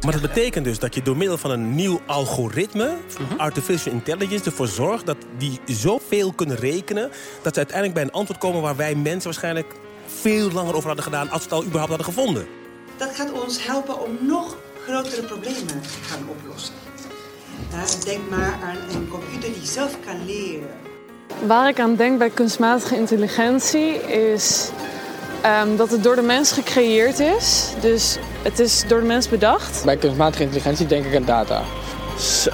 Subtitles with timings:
[0.00, 2.96] Maar dat betekent dus dat je door middel van een nieuw algoritme,
[3.36, 7.10] artificial intelligence, ervoor zorgt dat die zoveel kunnen rekenen,
[7.42, 9.74] dat ze uiteindelijk bij een antwoord komen waar wij mensen waarschijnlijk
[10.06, 12.46] veel langer over hadden gedaan als we het al überhaupt hadden gevonden.
[12.96, 14.56] Dat gaat ons helpen om nog
[14.86, 16.74] grotere problemen te gaan oplossen.
[17.70, 20.68] Ja, denk maar aan een computer die zelf kan leren.
[21.46, 23.94] Waar ik aan denk bij kunstmatige intelligentie
[24.32, 24.70] is
[25.42, 27.74] ehm, dat het door de mens gecreëerd is.
[27.80, 29.84] Dus het is door de mens bedacht.
[29.84, 31.62] Bij kunstmatige intelligentie denk ik aan data.
[32.18, 32.50] Zo.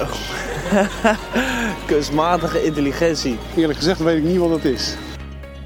[1.93, 3.37] Kunstmatige intelligentie.
[3.55, 4.95] Eerlijk gezegd weet ik niet wat het is.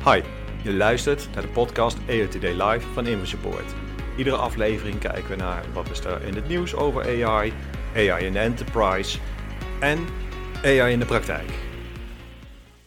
[0.04, 0.22] Hi,
[0.64, 3.74] je luistert naar de podcast AI Today Live van InfoSupport.
[4.18, 7.54] Iedere aflevering kijken we naar wat is er in het nieuws over AI,
[7.96, 9.20] AI in de enterprise
[9.80, 10.06] en
[10.64, 11.52] AI in de praktijk.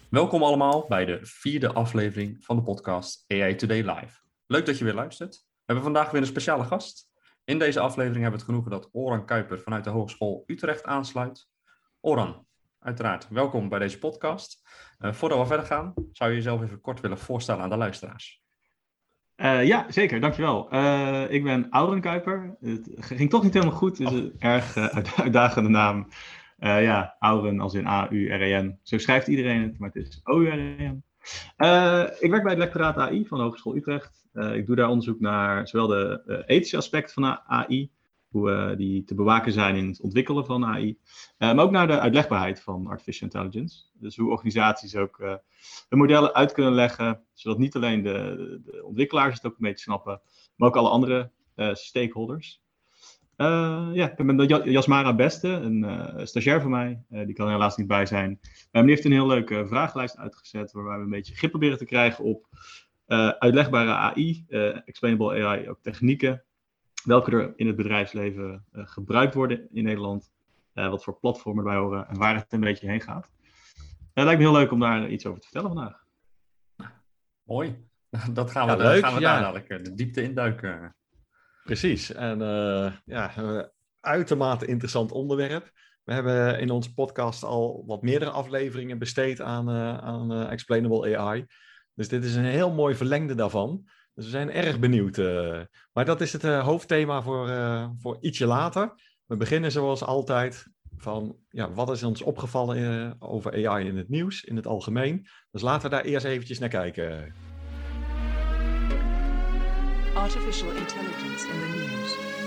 [0.08, 4.23] Welkom allemaal bij de vierde aflevering van de podcast AI Today Live.
[4.47, 5.34] Leuk dat je weer luistert.
[5.34, 7.09] We hebben vandaag weer een speciale gast.
[7.45, 11.48] In deze aflevering hebben we het genoegen dat Oran Kuiper vanuit de Hogeschool Utrecht aansluit.
[12.01, 12.47] Oran,
[12.78, 14.62] uiteraard welkom bij deze podcast.
[15.01, 18.42] Uh, voordat we verder gaan, zou je jezelf even kort willen voorstellen aan de luisteraars?
[19.36, 20.75] Uh, ja, zeker, dankjewel.
[20.75, 22.56] Uh, ik ben Auren Kuiper.
[22.61, 24.77] Het ging toch niet helemaal goed, dus een erg
[25.17, 26.08] uitdagende naam.
[26.58, 28.79] Ja, Auren als in A-U-R-E-N.
[28.83, 31.05] Zo schrijft iedereen het, maar het is O-U-R-E-N.
[32.19, 34.23] Ik werk bij het lectoraat AI van de Hogeschool Utrecht.
[34.34, 37.90] Uh, ik doe daar onderzoek naar zowel de ethische aspecten van AI,
[38.28, 40.98] hoe die te bewaken zijn in het ontwikkelen van AI,
[41.38, 43.84] maar ook naar de uitlegbaarheid van artificial intelligence.
[43.92, 45.16] Dus hoe organisaties ook
[45.88, 49.84] de modellen uit kunnen leggen, zodat niet alleen de, de ontwikkelaars het ook een beetje
[49.84, 50.20] snappen,
[50.56, 51.30] maar ook alle andere
[51.73, 52.62] stakeholders.
[53.36, 57.02] Uh, ja, ik ben Jasmara Beste, een uh, stagiair van mij.
[57.08, 58.40] Die kan er helaas niet bij zijn.
[58.73, 61.84] Maar die heeft een heel leuke vragenlijst uitgezet, waarbij we een beetje grip proberen te
[61.84, 62.46] krijgen op
[63.39, 64.45] uitlegbare AI,
[64.85, 66.45] explainable AI, ook technieken.
[67.05, 70.33] Welke er in het bedrijfsleven gebruikt worden in Nederland.
[70.73, 73.31] wat voor platformen erbij horen en waar het een beetje heen gaat.
[74.15, 76.05] Het lijkt me heel leuk om daar iets over te vertellen vandaag.
[77.42, 77.89] Mooi.
[78.33, 79.33] Dat gaan we, Ja, leuk, gaan we ja.
[79.33, 80.97] daar dadelijk de diepte induiken.
[81.65, 82.13] Precies.
[82.13, 85.71] En eh, ja, een uitermate interessant onderwerp.
[86.03, 91.19] We hebben in onze podcast al wat meerdere afleveringen besteed aan, eh, aan eh, Explainable
[91.19, 91.47] AI.
[91.94, 93.84] Dus dit is een heel mooi verlengde daarvan.
[94.14, 95.18] Dus we zijn erg benieuwd.
[95.18, 95.60] eh.
[95.92, 98.94] maar dat is het eh, hoofdthema voor, eh, voor ietsje later.
[99.27, 100.66] We beginnen zoals altijd
[100.96, 105.27] van ja, wat is ons opgevallen over AI in het nieuws, in het algemeen.
[105.50, 107.34] Dus laten we daar eerst eventjes naar kijken.
[110.14, 112.43] Artificial intelligence in the news.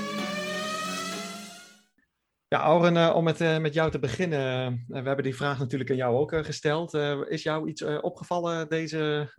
[2.49, 4.67] Ja, Auren, eh, om met, eh, met jou te beginnen.
[4.89, 6.93] eh, we hebben die vraag natuurlijk aan jou ook gesteld.
[7.27, 9.31] Is jou iets opgevallen deze,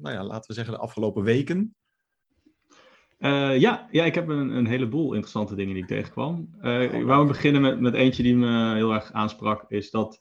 [0.00, 1.74] nou ja, laten we zeggen, de afgelopen weken?
[3.18, 6.48] Uh, ja, ja, ik heb een, een heleboel interessante dingen die ik tegenkwam.
[6.62, 9.64] Uh, ik wou beginnen met, met eentje die me heel erg aansprak.
[9.68, 10.20] Is dat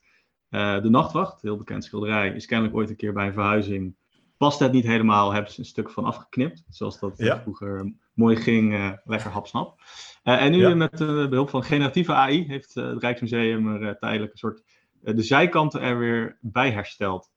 [0.49, 3.95] uh, de Nachtwacht, heel bekend schilderij, is kennelijk ooit een keer bij een verhuizing.
[4.37, 6.63] Past het niet helemaal, hebben ze een stuk van afgeknipt.
[6.69, 7.41] Zoals dat Ja.
[7.41, 9.79] vroeger mooi ging, eh, lekker hapsnap.
[10.23, 10.75] Eh, en nu Ja.
[10.75, 10.97] met
[11.29, 14.63] behulp van generatieve AI heeft eh, het Rijksmuseum er eh, tijdelijk een soort
[15.03, 17.31] eh, de zijkanten er weer bij hersteld.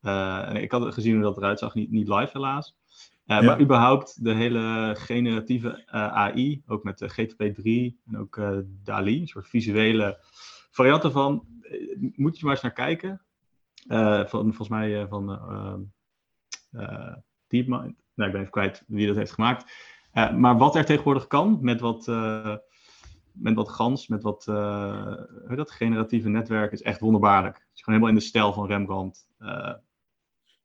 [0.00, 2.76] Eh, en ik had gezien hoe dat eruit zag, niet, niet live helaas.
[3.26, 3.42] Uh, Ja.
[3.42, 9.20] Maar überhaupt de hele generatieve uh, AI, ook met de GTP3 en ook uh, DALI,
[9.20, 10.18] een soort visuele
[10.70, 13.22] variant ervan, uh, moet je maar eens naar kijken.
[13.88, 15.26] Van, volgens mij van
[17.46, 19.72] DeepMind, nou ik ben even kwijt wie dat heeft gemaakt.
[20.18, 22.56] Uh, maar wat er tegenwoordig kan met wat, uh,
[23.32, 25.14] met wat GANs, met wat uh,
[25.48, 27.54] dat generatieve netwerk, is echt wonderbaarlijk.
[27.54, 29.26] Het is gewoon helemaal in de stijl van Rembrandt.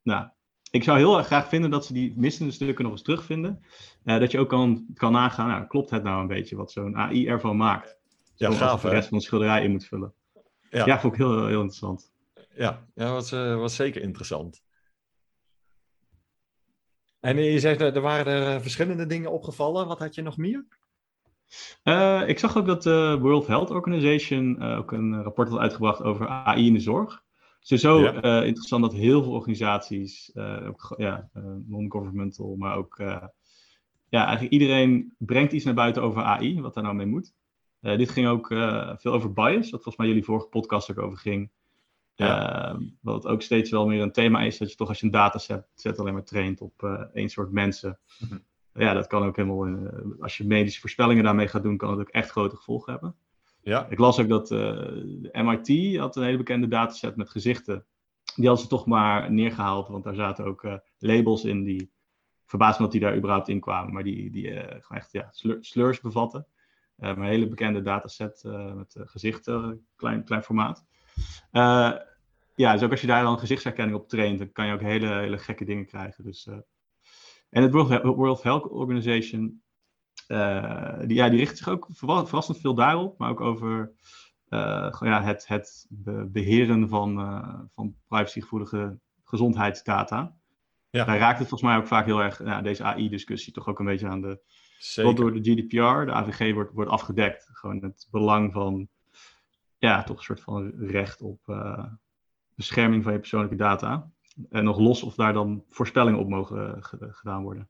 [0.02, 0.28] Nou,
[0.70, 3.62] ik zou heel erg graag vinden dat ze die missende stukken nog eens terugvinden.
[4.02, 7.26] Dat je ook kan, kan nagaan, nou, klopt het nou een beetje wat zo'n AI
[7.28, 7.98] ervan maakt?
[8.34, 8.94] Ja, Zoals gaaf de hè?
[8.94, 10.12] rest van het schilderij in moet vullen.
[10.70, 10.86] Ja.
[10.86, 12.12] Ja, vond ik heel, heel interessant.
[12.54, 14.63] Ja, ja was, was zeker interessant.
[17.24, 19.86] En je zegt, er waren er verschillende dingen opgevallen.
[19.86, 20.66] Wat had je nog meer?
[21.84, 26.02] Uh, ik zag ook dat de World Health Organization uh, ook een rapport had uitgebracht
[26.02, 27.22] over AI in de zorg.
[27.68, 28.40] Dus zo ja.
[28.40, 30.32] uh, interessant dat heel veel organisaties,
[30.66, 31.28] ook, ja,
[31.66, 32.96] non-governmental, maar ook
[34.08, 37.32] ja, eigenlijk iedereen brengt iets naar buiten over AI, wat daar nou mee moet.
[37.84, 40.98] Eh, dit ging ook eh, veel over bias, wat volgens mij jullie vorige podcast ook
[40.98, 41.50] over ging.
[42.16, 42.68] Ja.
[42.72, 45.12] Eh, wat ook steeds wel meer een thema is, dat je toch als je een
[45.12, 47.98] dataset set alleen maar traint op eh, één soort mensen.
[48.18, 48.38] Mhm.
[48.74, 52.00] Ja, dat kan ook helemaal, in, als je medische voorspellingen daarmee gaat doen, kan het
[52.00, 53.16] ook echt grote gevolgen hebben.
[53.62, 57.86] Ja, Ik las ook dat eh, de MIT had een hele bekende dataset met gezichten.
[58.36, 61.92] Die hadden ze toch maar neergehaald, want daar zaten ook eh, labels in die
[62.46, 65.28] verbaasd me dat die daar überhaupt in kwamen, maar die, die eh, gewoon echt ja,
[65.30, 66.46] slur- slurs bevatten.
[66.96, 70.84] Eh, een hele bekende dataset eh, met eh, gezichten, klein, klein formaat.
[71.50, 71.92] Eh,
[72.54, 75.06] ja, dus ook als je daar dan gezichtsherkenning op traint, dan kan je ook hele,
[75.06, 76.24] hele gekke dingen krijgen.
[76.24, 76.56] Dus, eh,
[77.50, 77.72] en het
[78.02, 79.62] World, Health Organization,
[80.26, 83.92] eh, die, ja, die richt zich ook verra- verrassend veel daarop, maar ook over
[85.00, 87.14] ja, het, het be- beheren van,
[87.74, 90.34] van privacygevoelige gezondheidsdata.
[90.90, 91.04] Ja.
[91.04, 93.84] Daar raakt het volgens mij ook vaak heel erg, ja, deze AI-discussie, toch ook een
[93.86, 94.40] beetje aan de.
[94.78, 95.10] zeker.
[95.10, 97.48] Wat door de GDPR, de AVG, wordt, wordt afgedekt.
[97.52, 98.88] Gewoon het belang van,
[99.88, 101.84] ja, toch een soort van recht op eh,
[102.54, 104.10] bescherming van je persoonlijke data.
[104.50, 107.68] En nog los of daar dan voorspellingen op mogen eh, ge- gedaan worden.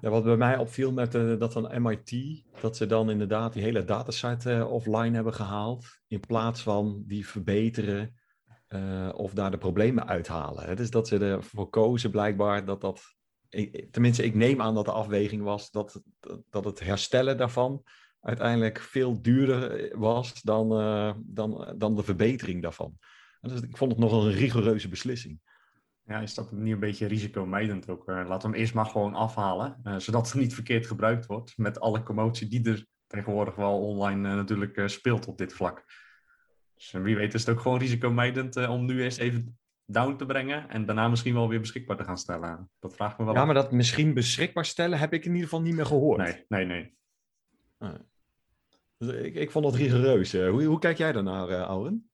[0.00, 3.62] Ja, wat bij mij opviel met eh, dat van MIT, dat ze dan inderdaad die
[3.62, 8.14] hele dataset eh, offline hebben gehaald, in plaats van die verbeteren
[8.66, 10.64] eh, of daar de problemen uithalen.
[10.64, 10.74] hè.
[10.74, 13.02] Dus dat ze ervoor kozen blijkbaar dat dat,
[13.48, 16.02] ik- tenminste ik neem aan dat de afweging was dat,
[16.50, 17.82] dat het herstellen daarvan
[18.22, 22.98] uiteindelijk veel duurder was dan, eh, dan, dan de verbetering daarvan.
[23.40, 25.40] En Dus ik vond het nogal een rigoureuze beslissing.
[26.04, 28.08] Ja, is dat niet een beetje risicomijdend ook?
[28.08, 31.52] Eh, laten we hem eerst maar gewoon afhalen, eh, zodat het niet verkeerd gebruikt wordt.
[31.58, 35.84] Met alle commotie die er tegenwoordig wel online eh, natuurlijk eh, speelt op dit vlak.
[36.74, 40.16] Dus eh, wie weet is het ook gewoon risicomijdend eh, om nu eerst even down
[40.16, 42.70] te brengen en daarna misschien wel weer beschikbaar te gaan stellen.
[42.78, 43.46] Dat vraagt me wel Ja, af.
[43.46, 46.18] maar dat misschien beschikbaar stellen heb ik in ieder geval niet meer gehoord.
[46.18, 46.64] Nee, nee,
[47.78, 48.00] nee.
[49.06, 50.32] Dus ik, ik vond dat rigoureus.
[50.34, 52.10] Eh, Hoe, hoe kijk jij daarnaar, eh Auren?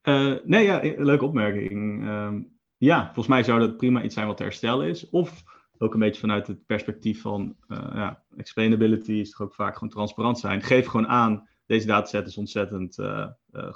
[0.00, 2.06] Eh, nee, ja, leuke opmerking.
[2.06, 2.42] Ehm,
[2.76, 5.08] ja, volgens mij zou dat prima iets zijn wat te herstellen is.
[5.10, 5.42] Of
[5.78, 10.38] ook een beetje vanuit het perspectief van ja, explainability is toch ook vaak gewoon transparant
[10.38, 10.62] zijn.
[10.62, 12.96] Geef gewoon aan, deze dataset is ontzettend,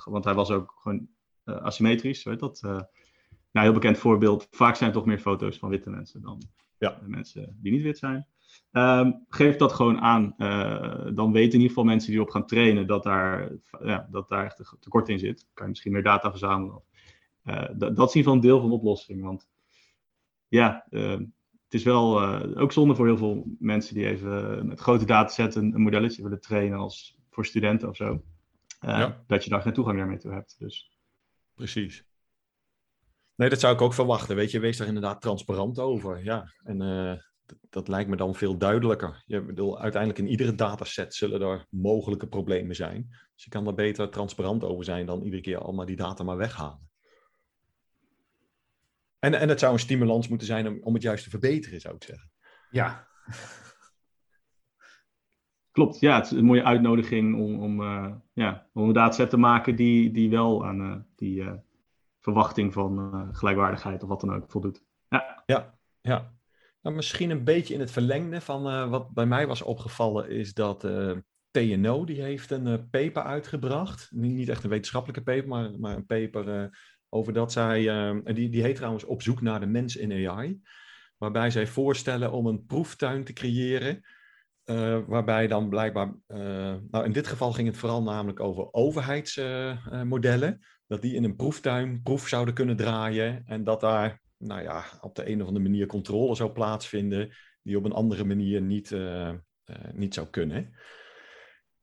[0.04, 1.08] want hij was ook gewoon
[1.44, 2.60] asymmetrisch, weet dat.
[2.62, 2.86] Nou,
[3.66, 4.46] heel bekend voorbeeld.
[4.50, 6.42] Vaak zijn toch meer foto's van witte mensen dan
[6.78, 6.98] Ja.
[7.06, 8.26] mensen die niet wit zijn.
[8.72, 10.34] Ehm, geef dat gewoon aan.
[10.36, 13.52] Eh, dan weten in ieder geval mensen die erop gaan trainen dat daar,
[13.82, 15.46] ja, dat daar echt een tekort in zit.
[15.54, 16.82] Kan je misschien meer data verzamelen.
[17.42, 19.22] Eh, dat, is in ieder geval een deel van de oplossing.
[19.22, 19.48] Want
[20.48, 21.18] ja, eh,
[21.64, 25.64] het is wel eh, ook zonde voor heel veel mensen die even met grote datasetten
[25.64, 28.22] een, een modelletje willen trainen als voor studenten of zo.
[28.80, 29.24] Ja.
[29.26, 30.56] Dat je daar geen toegang meer toe hebt.
[30.58, 30.98] Dus
[31.54, 32.04] Precies.
[33.34, 34.36] Nee, dat zou ik ook verwachten.
[34.36, 36.24] Weet je, wees daar inderdaad transparant over.
[36.24, 36.78] Ja, en
[37.70, 39.22] dat lijkt me dan veel duidelijker.
[39.26, 43.06] Je bedoel, uiteindelijk in iedere dataset zullen er mogelijke problemen zijn.
[43.34, 46.36] Dus je kan daar beter transparant over zijn dan iedere keer allemaal die data maar
[46.36, 46.88] weghalen.
[49.18, 51.94] En, en het zou een stimulans moeten zijn om, om het juist te verbeteren, zou
[51.94, 52.30] ik zeggen.
[52.70, 53.08] Ja,
[55.72, 59.36] klopt, ja, het is een mooie uitnodiging om, om, eh, ja, om een dataset te
[59.36, 61.52] maken die, die wel aan eh, die eh,
[62.20, 64.82] verwachting van gelijkwaardigheid of wat dan ook voldoet.
[65.08, 66.38] Ja, Ja, ja.
[66.82, 70.54] Nou, misschien een beetje in het verlengde van eh, wat bij mij was opgevallen, is
[70.54, 71.12] dat eh,
[71.50, 74.08] TNO die heeft een eh, paper uitgebracht.
[74.10, 76.70] Niet, echt een wetenschappelijke paper, maar, maar een paper
[77.08, 77.82] over dat zij,
[78.24, 80.60] die, die heet trouwens Op zoek naar de mens in AI,
[81.16, 84.04] waarbij zij voorstellen om een proeftuin te creëren,
[85.06, 86.14] waarbij dan blijkbaar,
[86.90, 92.02] nou in dit geval ging het vooral namelijk over overheidsmodellen, dat die in een proeftuin
[92.02, 95.86] proef zouden kunnen draaien en dat daar nou ja, op de een of andere manier
[95.86, 97.32] controle zou plaatsvinden,
[97.62, 99.36] die op een andere manier niet, eh, eh,
[99.92, 100.74] niet zou kunnen.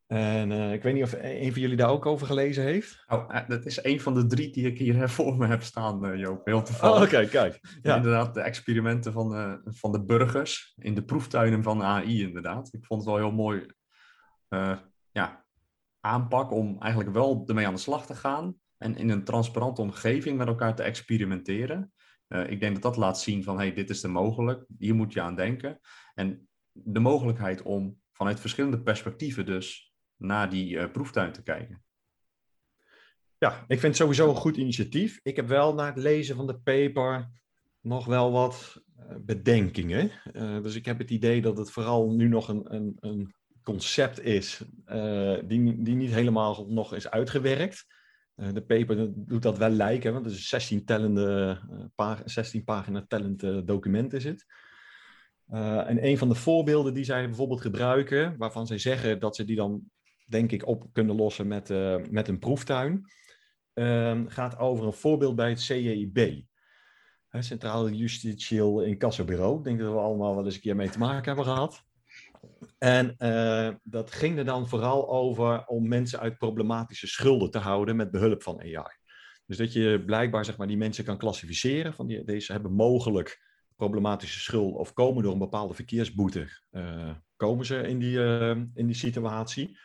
[0.07, 3.03] En eh, ik weet niet of een van jullie daar ook over gelezen heeft.
[3.07, 6.45] oh, dat is een van de drie die ik hier voor me heb staan, Joop.
[6.45, 6.97] Heel toevallig.
[6.97, 7.59] Oh, oké, kijk.
[7.81, 7.95] Ja.
[7.95, 12.73] Inderdaad, de experimenten van, eh, van de burgers in de proeftuinen van AI, inderdaad.
[12.73, 13.65] Ik vond het wel heel mooi
[15.11, 15.45] ja,
[15.99, 20.37] aanpak om eigenlijk wel ermee aan de slag te gaan en in een transparante omgeving
[20.37, 21.93] met elkaar te experimenteren.
[22.27, 25.13] Eh, ik denk dat dat laat zien van, hey, dit is er mogelijk, hier moet
[25.13, 25.79] je aan denken.
[26.13, 31.81] En de mogelijkheid om vanuit verschillende perspectieven dus naar die eh, proeftuin te kijken.
[33.37, 35.19] Ja, ik vind het sowieso een goed initiatief.
[35.23, 37.29] Ik heb wel na het lezen van de paper
[37.81, 40.11] nog wel wat eh, bedenkingen.
[40.61, 44.61] Dus ik heb het idee dat het vooral nu nog een, een, een concept is
[45.45, 47.85] die, die niet helemaal nog is uitgewerkt.
[48.37, 52.21] Eh, de paper doet dat wel lijken, want het is een 16, tellende, eh, pa-
[52.25, 54.45] 16 pagina tellend eh, document is het.
[55.47, 59.55] En een van de voorbeelden die zij bijvoorbeeld gebruiken, waarvan zij zeggen dat ze die
[59.55, 59.81] dan
[60.25, 61.69] denk ik, op kunnen lossen met,
[62.11, 63.05] met een proeftuin.
[63.73, 66.43] Ehm, gaat over een voorbeeld bij het CJIB.
[67.31, 69.57] Centraal Justitieel Incassobureau.
[69.57, 71.86] Ik denk dat we allemaal wel eens een keer mee te maken hebben gehad.
[72.77, 77.95] En eh, dat ging er dan vooral over om mensen uit problematische schulden te houden
[77.95, 78.95] met behulp van AI.
[79.45, 81.93] Dus dat je blijkbaar zeg maar, die mensen kan klassificeren.
[81.93, 86.47] Van die, deze hebben mogelijk problematische schuld of komen door een bepaalde verkeersboete.
[86.69, 89.79] eh, komen ze in die, eh, in die situatie.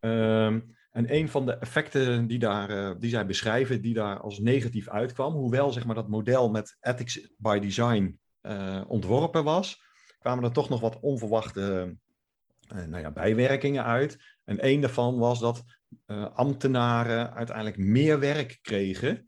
[0.00, 4.88] Ehm, en een van de effecten die, daar, die zij beschrijven, die daar als negatief
[4.88, 8.18] uitkwam, hoewel zeg maar, dat model met ethics by design
[8.86, 9.83] ontworpen was,
[10.24, 11.96] kwamen er toch nog wat onverwachte
[12.68, 14.18] eh, nou ja, bijwerkingen uit.
[14.44, 15.64] En een daarvan was dat
[16.06, 19.26] eh, ambtenaren uiteindelijk meer werk kregen,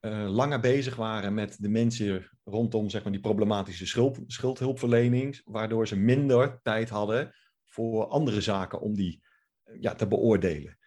[0.00, 5.88] eh, langer bezig waren met de mensen rondom zeg maar, die problematische schuld, schuldhulpverlening, waardoor
[5.88, 9.22] ze minder tijd hadden voor andere zaken om die
[9.62, 10.78] eh, ja, te beoordelen.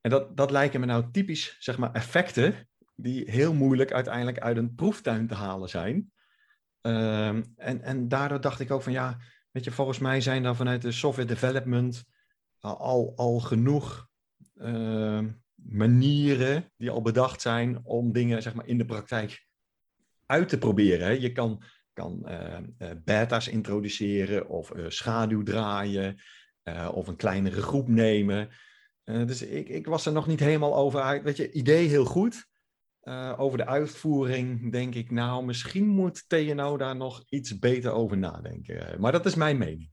[0.00, 4.56] En dat, dat lijken me nou typisch zeg maar, effecten die heel moeilijk uiteindelijk uit
[4.56, 6.12] een proeftuin te halen zijn.
[6.80, 9.18] Ehm, en, en daardoor dacht ik ook van ja,
[9.50, 12.04] weet je, volgens mij zijn er vanuit de software development
[12.60, 14.08] al, al genoeg
[14.56, 19.46] ehm, manieren die al bedacht zijn om dingen zeg maar, in de praktijk
[20.26, 21.20] uit te proberen.
[21.20, 26.20] Je kan, kan eh, eh, beta's introduceren of eh, schaduw draaien
[26.62, 28.48] eh, of een kleinere groep nemen.
[29.04, 31.22] Dus ik, ik was er nog niet helemaal over uit.
[31.22, 32.49] Weet je, idee heel goed.
[33.10, 38.18] Eh, over de uitvoering denk ik, nou, misschien moet TNO daar nog iets beter over
[38.18, 39.00] nadenken.
[39.00, 39.90] Maar dat is mijn mening.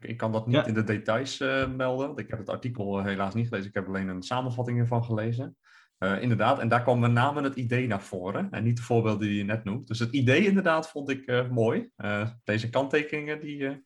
[0.00, 0.66] Ik kan dat niet Ja.
[0.66, 2.06] in de details eh, melden.
[2.06, 3.68] want Ik heb het artikel eh, helaas niet gelezen.
[3.68, 5.56] Ik heb alleen een samenvatting ervan gelezen.
[5.98, 8.50] Eh, inderdaad, en daar kwam met name het idee naar voren.
[8.50, 9.88] En niet de voorbeelden die je net noemt.
[9.88, 11.90] Dus het idee inderdaad vond ik eh, mooi.
[11.96, 13.76] Eh, deze kanttekeningen die eh,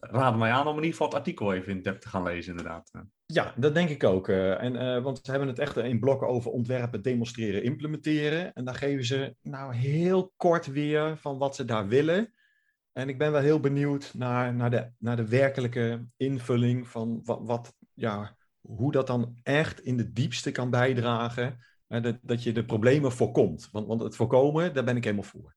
[0.00, 2.50] raden mij aan om in ieder geval het artikel even in depth te gaan lezen
[2.50, 2.90] inderdaad.
[3.32, 4.28] Ja, dat denk ik ook.
[4.28, 8.54] eh, en, eh, want ze hebben het echt in blokken over ontwerpen, demonstreren, implementeren.
[8.54, 12.32] En dan geven ze nou heel kort weer van wat ze daar willen.
[12.92, 17.40] En ik ben wel heel benieuwd naar, naar, de, naar de werkelijke invulling van wat,
[17.42, 21.58] wat, ja, hoe dat dan echt in de diepste kan bijdragen.
[21.86, 23.68] dat, dat je de problemen voorkomt.
[23.72, 25.54] Want, want het voorkomen, daar ben ik helemaal voor.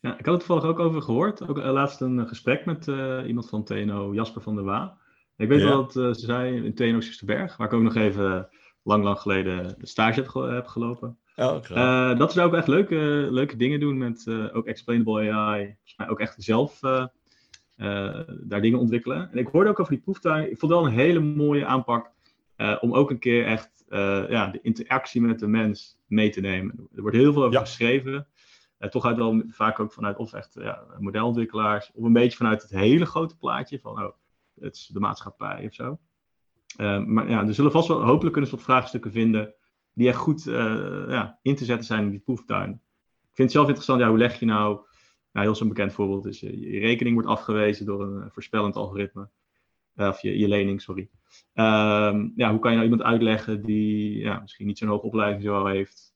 [0.00, 1.48] Ja, ik had het toevallig ook over gehoord.
[1.48, 2.86] Ook eh, laatst een gesprek met
[3.26, 5.00] iemand van TNO, Jasper van der Waa.
[5.36, 5.66] Ik weet Ja.
[5.68, 8.48] wel dat eh, ze zei in TNO Sisterberg, waar ik ook nog even
[8.82, 11.18] lang, lang geleden de stage heb, ge- heb gelopen.
[11.36, 11.56] Oh.
[11.70, 15.64] Eh, dat ze daar ook echt leuke, leuke dingen doen met eh, ook explainable AI.
[15.64, 16.80] Volgens mij ook echt zelf
[18.40, 19.30] daar dingen ontwikkelen.
[19.32, 20.50] En ik hoorde ook over die proeftuin.
[20.50, 22.10] Ik vond het wel een hele mooie aanpak
[22.80, 23.84] om ook een keer echt
[24.28, 26.88] ja, de interactie met de mens mee te nemen.
[26.94, 27.60] Er wordt heel veel over Ja.
[27.60, 28.26] geschreven.
[28.90, 32.70] Toch uit wel vaak ook vanuit of echt ja, modelontwikkelaars, of een beetje vanuit het
[32.70, 34.12] hele grote plaatje van oh,
[34.62, 35.98] het is de maatschappij of zo.
[36.76, 39.54] Eh, maar ja, er zullen vast wel, hopelijk kunnen ze wat vraagstukken vinden
[39.94, 42.70] die echt goed eh, ja, in te zetten zijn in die proeftuin.
[42.70, 44.80] Ik vind het zelf interessant, ja, hoe leg je nou,
[45.32, 49.28] nou heel zo'n bekend voorbeeld is, je, rekening wordt afgewezen door een eh, voorspellend algoritme.
[49.94, 51.10] Eh, of je, je lening, sorry.
[51.52, 55.42] Ehm, ja, hoe kan je nou iemand uitleggen die ja, misschien niet zo'n hoge opleiding
[55.42, 56.10] zo heeft,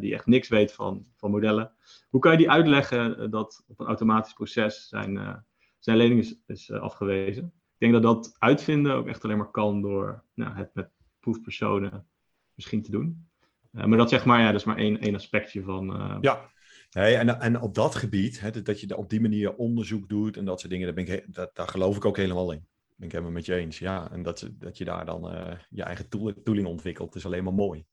[0.00, 1.72] die echt niks weet van, van modellen.
[2.10, 5.44] Hoe kan je die uitleggen dat op een automatisch proces zijn,
[5.78, 7.52] zijn lening is, is afgewezen?
[7.82, 12.06] Ik denk dat dat uitvinden ook echt alleen maar kan door nou, het met proefpersonen
[12.54, 13.28] misschien te doen.
[13.72, 15.94] Eh, maar dat zeg maar, ja, dat is maar één, één aspectje van.
[15.94, 16.50] eh, Ja,
[16.90, 20.44] nee, en, en op dat gebied, hè, dat je op die manier onderzoek doet en
[20.44, 22.66] dat soort dingen, daar, ben ik, dat, daar geloof ik ook helemaal in.
[22.96, 24.10] Ben ik helemaal met je eens, ja.
[24.10, 27.44] En dat, ze- dat je daar dan eh, je eigen tool- tooling ontwikkelt, is alleen
[27.44, 27.84] maar mooi.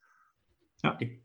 [0.97, 1.19] Ik,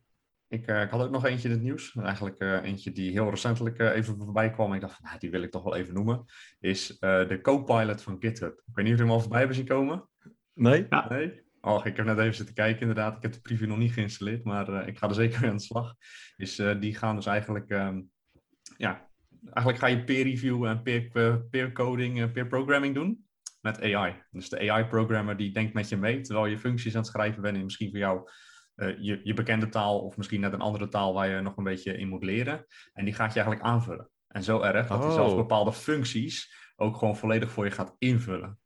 [0.54, 1.96] ik, eh, ik had ook nog eentje in het nieuws.
[1.96, 4.72] Eigenlijk eh, eentje die heel recentelijk eh, even voorbij kwam.
[4.72, 6.24] Ik dacht van, nou, die wil ik toch wel even noemen.
[6.60, 8.62] Is eh, de co-pilot van GitHub.
[8.66, 10.08] Ik weet niet of jullie hem al voorbij hebben zien komen.
[10.54, 10.86] Nee?
[10.90, 11.08] Ja.
[11.08, 11.42] Nee?
[11.60, 13.16] Oh, ik heb net even zitten kijken inderdaad.
[13.16, 15.56] Ik heb de preview nog niet geïnstalleerd, maar eh, ik ga er zeker mee aan
[15.56, 15.94] de slag.
[16.36, 18.02] Is, eh, die gaan dus eigenlijk, ehm,
[18.76, 19.08] ja,
[19.44, 21.08] eigenlijk ga je peer review en peer,
[21.50, 23.26] peer coding en peer programming doen
[23.60, 24.22] met AI.
[24.30, 27.56] Dus de AI-programmer die denkt met je mee, terwijl je functies aan het schrijven bent
[27.56, 28.28] in misschien voor jou
[28.74, 31.64] eh, je, je bekende taal of misschien net een andere taal waar je nog een
[31.64, 32.66] beetje in moet leren.
[32.92, 34.10] En die gaat je eigenlijk aanvullen.
[34.28, 35.14] En zo erg dat hij Oh.
[35.14, 38.58] zelfs bepaalde functies ook gewoon volledig voor je gaat invullen.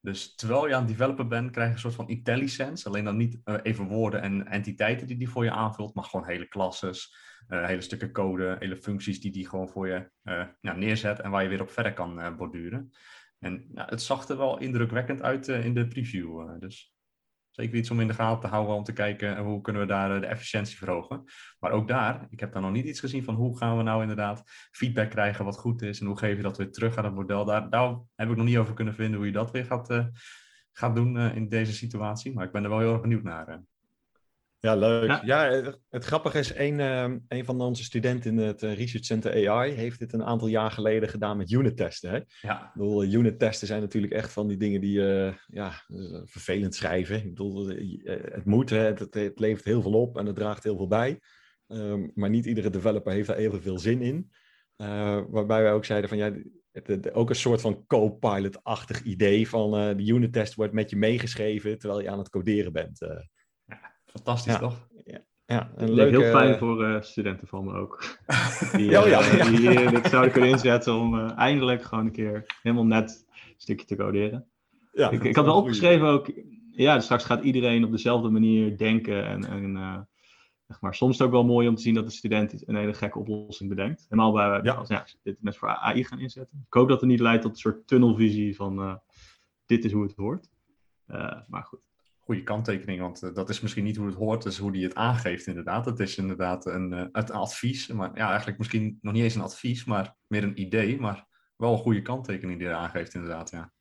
[0.00, 2.88] Dus terwijl je aan het developen bent, krijg je een soort van IntelliSense.
[2.88, 6.26] Alleen dan niet eh, even woorden en entiteiten die die voor je aanvult, maar gewoon
[6.26, 7.16] hele klasses,
[7.48, 11.30] eh, hele stukken code, hele functies die die gewoon voor je eh, ja, neerzet en
[11.30, 12.90] waar je weer op verder kan borduren.
[13.38, 16.60] En ja, het zag er wel indrukwekkend uit in de preview.
[16.60, 16.91] dus
[17.52, 20.20] Zeker iets om in de gaten te houden om te kijken hoe kunnen we daar
[20.20, 21.24] de efficiëntie verhogen.
[21.58, 24.00] Maar ook daar, ik heb daar nog niet iets gezien van hoe gaan we nou
[24.00, 27.14] inderdaad feedback krijgen wat goed is en hoe geef je dat weer terug aan het
[27.14, 27.44] model.
[27.44, 30.10] Daar, daar heb ik nog niet over kunnen vinden hoe je dat weer gaat,
[30.72, 32.34] gaat doen in deze situatie.
[32.34, 33.62] Maar ik ben er wel heel erg benieuwd naar.
[34.62, 35.22] Ja, leuk.
[35.24, 39.50] Ja, het, grappige is, een, uh, een van onze studenten in het uh, Research Center
[39.50, 42.10] AI heeft dit een aantal jaar geleden gedaan met unit testen.
[42.10, 42.20] Hè?
[42.40, 42.66] Ja.
[42.66, 45.72] Ik bedoel, unit testen zijn natuurlijk echt van die dingen die uh, ja,
[46.24, 47.16] vervelend schrijven.
[47.16, 48.78] Ik bedoel, het moet, hè?
[48.78, 51.20] Het, het, levert heel veel op en het draagt heel veel bij.
[51.66, 54.30] Um, maar niet iedere developer heeft daar even veel zin in.
[55.30, 56.32] waarbij wij ook zeiden van ja,
[56.72, 61.78] het, ook een soort van co-pilot-achtig idee van de unit test wordt met je meegeschreven
[61.78, 63.06] terwijl je aan het coderen bent.
[64.12, 64.58] Fantastisch, ja.
[64.58, 64.88] toch?
[65.04, 66.18] Ja, ja een leuke...
[66.18, 68.04] Heel fijn voor uh, studenten van me ook.
[68.76, 72.12] Die, oh, ja, uh, die hier dit zouden kunnen inzetten om uh, eindelijk gewoon een
[72.12, 74.46] keer helemaal net een stukje te coderen.
[74.92, 76.32] Ja, ik, ik had wel opgeschreven ook,
[76.70, 79.26] ja, dus straks gaat iedereen op dezelfde manier denken.
[79.26, 80.08] En, en
[80.66, 82.76] zeg maar, soms is het ook wel mooi om te zien dat de student een
[82.76, 84.06] hele gekke oplossing bedenkt.
[84.08, 84.74] Helemaal bij, ja.
[84.74, 86.64] als ja, dit net voor AI gaan inzetten.
[86.66, 89.00] Ik hoop dat het niet leidt tot een soort tunnelvisie van
[89.66, 90.48] dit is hoe het hoort.
[91.46, 91.91] maar goed
[92.24, 94.94] goede kanttekening, want uh, dat is misschien niet hoe het hoort, dus hoe hij het
[94.94, 95.84] aangeeft inderdaad.
[95.84, 99.42] Het is inderdaad een, uh, het advies, maar ja, eigenlijk misschien nog niet eens een
[99.42, 101.26] advies, maar meer een idee, maar
[101.56, 103.72] wel een goede kanttekening die hij aangeeft inderdaad, ja.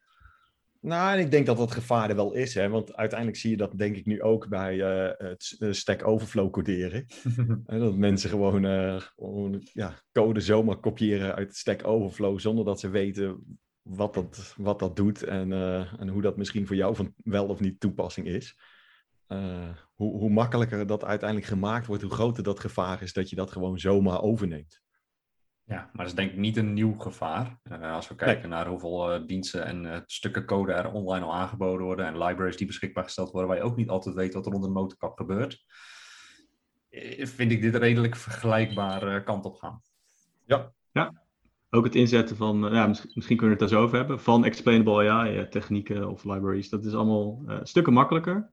[0.79, 2.69] Nou, en ik denk dat dat gevaar er wel is, hè?
[2.69, 7.05] want uiteindelijk zie je dat denk ik nu ook bij uh, het Stack Overflow coderen.
[7.65, 8.63] dat mensen gewoon,
[9.01, 13.59] gewoon ja, code zomaar kopiëren uit Stack Overflow zonder dat ze weten
[13.95, 17.47] wat dat, wat dat doet en, uh, en hoe dat misschien voor jou van wel
[17.47, 18.59] of niet toepassing is.
[19.27, 23.35] Uh, hoe, hoe makkelijker dat uiteindelijk gemaakt wordt, hoe groter dat gevaar is dat je
[23.35, 24.81] dat gewoon zomaar overneemt.
[25.63, 27.59] Ja, maar dat is denk ik niet een nieuw gevaar.
[27.63, 28.57] Uh, als we kijken nee.
[28.57, 33.03] naar hoeveel diensten en stukken code er online al aangeboden worden en libraries die beschikbaar
[33.03, 35.65] gesteld worden, waar je ook niet altijd weet wat er onder de motorkap gebeurt,
[37.19, 39.81] vind ik dit redelijk vergelijkbaar kant op gaan.
[40.45, 41.20] Ja, ja
[41.73, 45.09] ook het inzetten van, ja, misschien, kunnen we het daar zo over hebben, van explainable
[45.09, 46.69] AI eh, technieken of libraries.
[46.69, 48.51] Dat is allemaal uh, stukken makkelijker.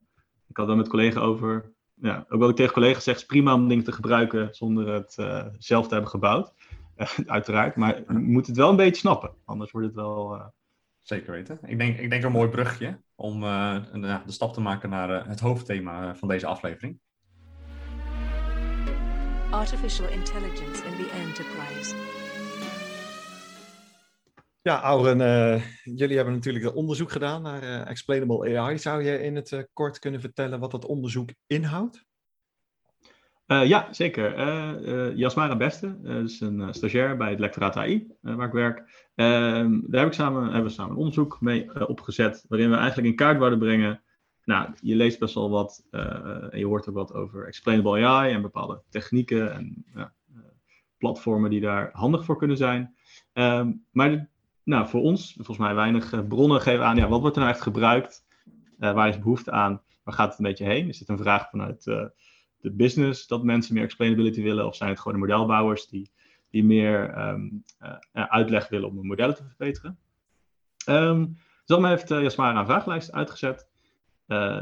[0.48, 1.72] Ik had daar met collega over.
[1.94, 5.16] Ja, ook wat ik tegen collega's zeg, is prima om dingen te gebruiken zonder het
[5.20, 6.52] uh, zelf te hebben gebouwd.
[7.26, 7.76] uiteraard.
[7.76, 9.30] Maar je moet het wel een beetje snappen.
[9.44, 10.42] Anders wordt het wel.
[10.98, 11.58] Zeker weten.
[11.66, 16.14] Ik denk, ik denk een mooi brugje om de stap te maken naar het hoofdthema
[16.14, 16.98] van deze aflevering.
[19.50, 22.17] Artificial intelligence in the enterprise.
[24.62, 28.78] Ja, Auren, uh, jullie hebben natuurlijk een onderzoek gedaan naar uh, Explainable AI.
[28.78, 32.06] Zou je in het uh, kort kunnen vertellen wat dat onderzoek inhoudt?
[33.46, 35.16] ja, zeker.
[35.16, 39.08] Jasmara Beste is een stagiair bij het lectoraat AI, waar ik werk.
[39.14, 43.08] Ehm, daar heb ik samen, hebben we samen een onderzoek mee opgezet, waarin we eigenlijk
[43.08, 44.02] in kaart wilden brengen.
[44.44, 48.42] Nou, je leest best wel wat en je hoort ook wat over Explainable AI en
[48.42, 49.84] bepaalde technieken en
[50.98, 52.94] platformen die daar handig voor kunnen zijn.
[53.32, 54.28] Um, maar
[54.68, 57.54] nou, voor ons, volgens mij weinig eh, bronnen geven aan, ja, wat wordt er nou
[57.54, 58.26] echt gebruikt?
[58.78, 59.82] Uh, waar is behoefte aan?
[60.04, 60.88] Waar gaat het een beetje heen?
[60.88, 62.04] Is het een vraag vanuit uh,
[62.60, 64.66] de business dat mensen meer explainability willen?
[64.66, 66.10] Of zijn het gewoon de modelbouwers die,
[66.50, 69.98] die meer um, uh, uitleg willen om hun modellen te verbeteren?
[70.88, 73.68] Um, dus mij heeft Jasmara een vragenlijst uitgezet.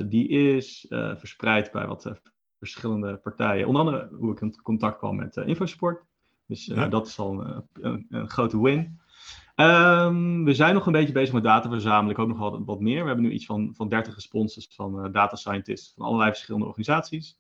[0.05, 2.21] die is verspreid bij wat
[2.59, 3.66] verschillende partijen.
[3.66, 6.05] Onder andere hoe ik in contact kwam met InfoSupport.
[6.47, 6.88] Dus ja.
[6.88, 9.01] dat is al een, een, een grote win.
[9.57, 12.11] Um, we zijn nog een beetje bezig met data verzamelen.
[12.11, 13.01] Ik hoop nog wel wat meer.
[13.01, 16.66] We hebben nu iets van, van 30 responses van uh, data scientists van allerlei verschillende
[16.66, 17.38] organisaties.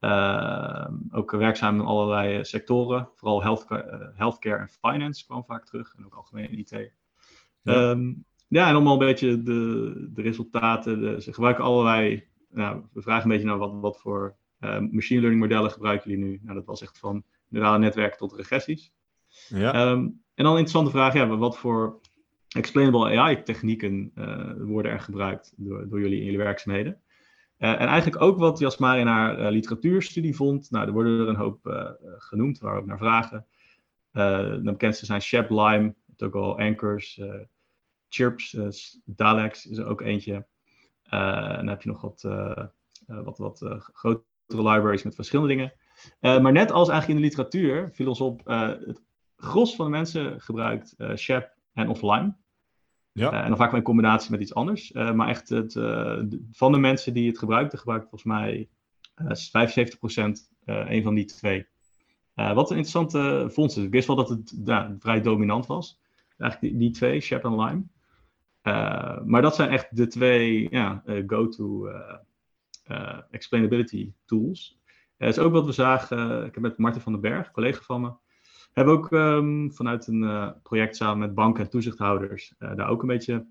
[0.00, 3.08] Uh, ook werkzaam in allerlei eh, sectoren.
[3.14, 5.94] Vooral healthcare, uh, healthcare en finance kwam vaak terug.
[5.96, 6.92] En ook algemeen IT.
[7.62, 11.00] Ja, um, ja en allemaal een beetje de, de resultaten.
[11.00, 12.24] De, ze gebruiken allerlei...
[12.50, 14.36] Nou, we vragen een beetje naar wat, wat voor
[14.90, 16.40] machine learning modellen gebruiken jullie nu.
[16.42, 18.92] Nou, dat was echt van neurale netwerken tot regressies.
[19.48, 19.90] Ja.
[19.90, 22.00] Um, en dan een interessante vraag, ja, wat voor
[22.48, 27.00] explainable AI-technieken uh, worden er gebruikt door, door jullie in jullie werkzaamheden?
[27.58, 30.70] Uh, en eigenlijk ook wat Jasmar in haar uh, literatuurstudie vond.
[30.70, 33.46] Nou, er worden er een hoop genoemd waar we ook naar vragen.
[34.12, 37.20] de bekendste zijn Shep, Lime, het al Anchors,
[38.08, 38.56] Chirps,
[39.04, 40.46] Dalex is er ook eentje.
[41.02, 42.22] en dan heb je nog wat,
[43.06, 45.72] wat, wat grotere libraries met verschillende dingen.
[46.42, 49.02] maar net als eigenlijk in de literatuur viel ons op het
[49.44, 52.36] gros van de mensen gebruikt uh, Shep en offline.
[53.12, 53.32] Ja.
[53.32, 54.92] Uh, en dan vaak wel in combinatie met iets anders.
[54.92, 55.72] Uh, maar echt het,
[56.52, 58.68] van de mensen die het gebruikten, gebruikt volgens mij
[59.22, 61.66] 75% een van die twee.
[62.34, 63.84] wat een interessante vondst is.
[63.84, 64.54] Ik wist wel dat het
[64.98, 66.00] vrij dominant was.
[66.38, 67.82] Eigenlijk die, die twee, Shep en Lime.
[69.24, 71.88] maar dat zijn echt de twee ja, go-to
[72.84, 74.78] eh, explainability tools.
[75.16, 78.00] Dat is ook wat we zagen, ik heb met Marten van den Berg, collega van
[78.00, 78.12] me,
[78.74, 83.46] hebben ook ehm, vanuit een project samen met banken en toezichthouders daar ook een beetje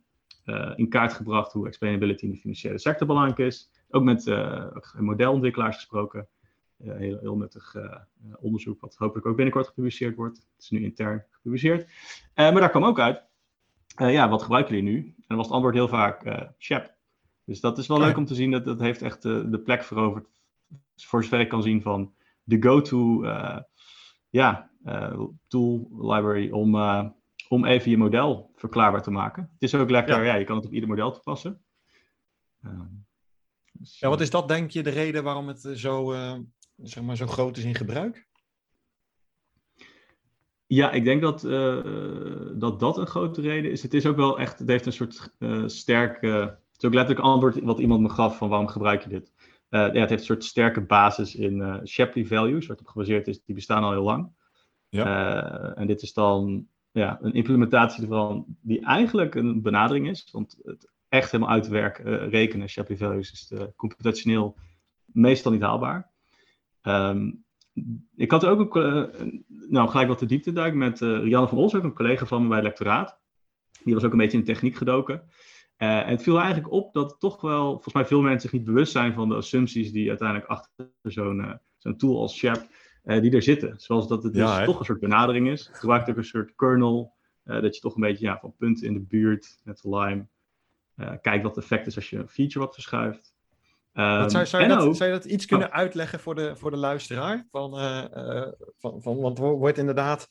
[0.76, 3.70] in kaart gebracht hoe explainability in de financiële sector belangrijk is.
[3.90, 4.26] Ook met
[4.98, 6.28] modelontwikkelaars gesproken.
[6.78, 7.76] heel, heel nuttig
[8.40, 10.38] onderzoek, wat hopelijk ook binnenkort gepubliceerd wordt.
[10.38, 11.88] Het is nu intern gepubliceerd.
[12.36, 13.24] maar daar kwam ook uit
[13.96, 14.98] ja, wat gebruiken jullie nu?
[14.98, 16.94] En dan was het antwoord heel vaak Shep.
[17.46, 18.52] Dus dat is wel leuk om te zien.
[18.52, 20.28] Dat, dat heeft echt de plek veroverd.
[20.96, 23.26] Voor zover ik kan zien van de go-to
[24.30, 24.72] ja,
[25.48, 26.76] tool library om,
[27.50, 29.44] om even je model verklaarbaar te maken.
[29.54, 31.62] Het is ook lekker, ja, ja je kan het op ieder model toepassen.
[33.72, 36.16] Dus, ja, wat is dat denk je de reden waarom het zo,
[36.78, 38.28] zeg maar, zo groot is in gebruik?
[40.68, 41.84] Ja, ik denk dat, uh,
[42.56, 43.84] dat dat een grote reden is.
[43.84, 47.26] Het is ook wel echt, het heeft een soort uh, sterke, het is ook letterlijk
[47.26, 49.34] antwoord wat iemand me gaf van waarom gebruik je dit.
[49.70, 53.44] Ja, het heeft een soort sterke basis in Shapley values, waar het op gebaseerd is,
[53.44, 54.32] die bestaan al heel lang.
[54.94, 55.76] Ja.
[55.76, 60.92] en dit is dan ja, een implementatie ervan die eigenlijk een benadering is, want het
[61.10, 64.58] echt helemaal uit te werken, rekenen, Shapley values, is computationeel
[65.06, 66.12] meestal niet haalbaar.
[66.82, 67.44] Um,
[68.16, 71.76] ik had ook een, nou, gelijk wat de diepte duik met uh, Rianne van Os,
[71.76, 73.20] ook een collega van me bij het lectoraat.
[73.84, 75.24] Die was ook een beetje in techniek gedoken.
[75.78, 78.68] Uh, en het viel eigenlijk op dat toch wel, volgens mij veel mensen zich niet
[78.68, 82.68] bewust zijn van de assumpties die uiteindelijk achter zo'n zo'n tool als Shep,
[83.04, 83.74] die er zitten.
[83.78, 85.68] Zoals dat het dus toch een soort benadering is.
[85.68, 87.14] Het gebruikt ook een soort kernel,
[87.44, 90.28] dat je toch een beetje ja, van punten in de buurt, net de Lime,
[91.22, 93.34] kijkt wat het effect is als je een feature wat verschuift.
[93.94, 95.74] Um, zou, zou, je dat, zou, je dat, iets kunnen oh.
[95.74, 97.48] uitleggen voor de, voor de luisteraar?
[97.52, 97.72] Van,
[98.78, 100.28] van, van, want wordt inderdaad,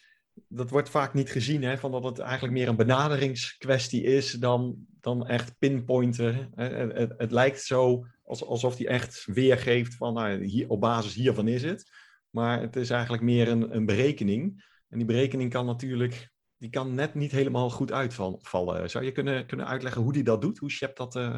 [0.49, 4.87] dat wordt vaak niet gezien, hè, van dat het eigenlijk meer een benaderingskwestie is dan,
[5.01, 6.53] dan echt pinpointen.
[6.55, 11.49] Het, het, het, lijkt zo alsof hij echt weergeeft van nou, hier, op basis hiervan
[11.49, 11.91] is het.
[12.33, 14.71] Maar het is eigenlijk meer een, een berekening.
[14.89, 18.91] En die berekening kan natuurlijk die kan net niet helemaal goed uitvallen.
[18.91, 20.59] Zou je kunnen, kunnen uitleggen hoe die dat doet?
[20.59, 21.37] Hoe Shep dat, uh,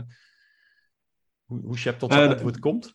[1.44, 2.94] hoe, hoe Shep tot zijn uh, antwoord komt?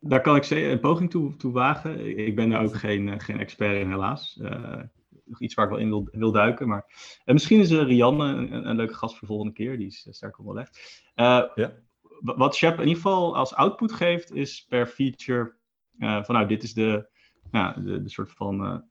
[0.00, 2.18] Daar kan ik een poging toe, toe wagen.
[2.18, 4.38] Ik ben daar ook geen, eh, geen expert in, helaas.
[4.42, 4.82] Uh,
[5.24, 6.68] nog iets waar ik wel in wil, wil duiken.
[6.68, 6.84] Maar,
[7.24, 9.78] en misschien is Rianne een, een, leuke gast voor de volgende keer.
[9.78, 11.02] Die is sterk onderlegd.
[11.14, 11.72] ja.
[12.20, 15.54] Wat Shep in ieder geval als output geeft, is per feature
[15.98, 17.08] van nou, dit is de,
[17.52, 18.84] ja, de, de soort van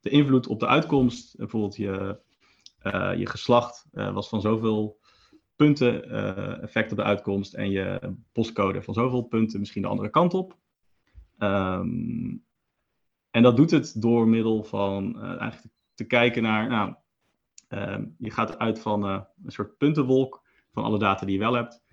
[0.00, 1.36] de invloed op de uitkomst.
[1.36, 2.20] Bijvoorbeeld je,
[3.16, 4.98] je geslacht was van zoveel
[5.56, 6.10] punten
[6.62, 10.58] effect op de uitkomst en je postcode van zoveel punten misschien de andere kant op.
[11.38, 12.44] Um,
[13.30, 16.94] en dat doet het door middel van eigenlijk te kijken naar, nou,
[17.68, 21.83] um, je gaat uit van een soort puntenwolk van alle data die je wel hebt.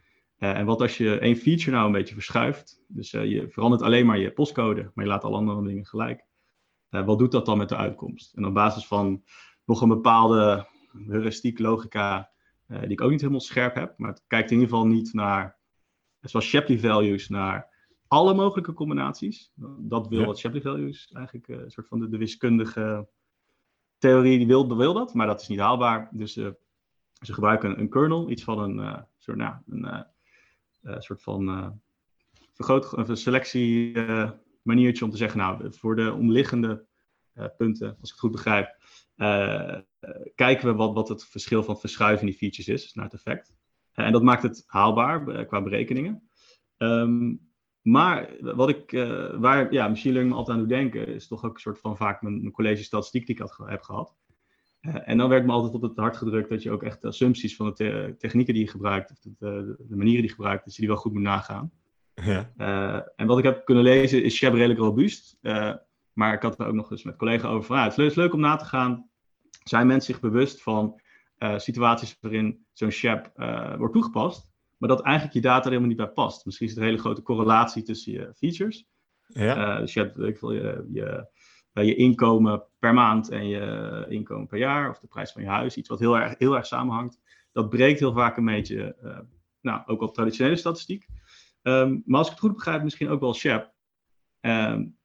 [0.42, 4.18] En wat als je één feature nou een beetje verschuift, dus je verandert alleen maar
[4.18, 6.26] je postcode, maar je laat alle andere dingen gelijk.
[6.90, 8.34] wat doet dat dan met de uitkomst?
[8.34, 9.24] En op basis van
[9.66, 10.68] nog een bepaalde
[11.08, 12.32] heuristiek logica
[12.68, 13.98] die ik ook niet helemaal scherp heb.
[13.98, 15.58] Maar het kijkt in ieder geval niet naar,
[16.22, 17.70] zoals Shapley values, naar
[18.08, 19.52] alle mogelijke combinaties.
[19.80, 23.08] Dat wil wat Shapley values eigenlijk, een soort van de, de, wiskundige
[23.98, 26.10] theorie, die wil, wil dat, maar dat is niet haalbaar.
[26.12, 26.56] Dus ze
[27.20, 30.06] gebruiken een, kernel, iets van een soort, nou, een,
[30.84, 31.74] soort van
[32.54, 33.94] vergroot, een selectie
[34.62, 36.86] maniertje om te zeggen, nou, voor de omliggende
[37.58, 38.78] punten, als ik het goed begrijp,
[40.36, 43.54] kijken we wat, wat het verschil van verschuiving die features is naar het effect.
[43.92, 46.30] En dat maakt het haalbaar qua berekeningen.
[46.78, 47.50] Um,
[47.82, 48.92] maar wat ik,
[49.38, 51.98] waar ja, machine learning me altijd aan doet denken, is toch ook een soort van
[51.98, 54.16] vaak mijn, mijn college statistiek die ik had, heb gehad.
[54.82, 57.56] En dan werd me altijd op het hart gedrukt dat je ook echt de assumpties
[57.56, 60.66] van de te technieken die je gebruikt, of de, de, de, manieren die je gebruikt,
[60.66, 61.72] dat je die wel goed moet nagaan.
[62.14, 62.52] Ja.
[63.16, 65.38] en wat ik heb kunnen lezen is Shep redelijk robuust.
[66.14, 68.34] maar ik had er ook nog eens met collega over van, ah, het is leuk
[68.34, 69.10] om na te gaan
[69.64, 71.00] zijn mensen zich bewust van
[71.38, 75.88] uh, situaties waarin zo'n SHAP uh, wordt toegepast, maar dat eigenlijk je data er helemaal
[75.88, 76.46] niet bij past.
[76.46, 78.86] Misschien is er een hele grote correlatie tussen je features.
[79.28, 79.80] Ja.
[79.80, 81.28] Dus je hebt ik wil, je, je,
[81.74, 85.78] je inkomen per maand en je inkomen per jaar, of de prijs van je huis,
[85.78, 87.20] iets wat heel erg, heel erg samenhangt.
[87.52, 88.96] Dat breekt heel vaak een beetje,
[89.62, 91.08] nou, ook op traditionele statistiek.
[91.64, 93.74] Um, maar als ik het goed begrijp, misschien ook wel SHAP.
[94.42, 94.98] Um,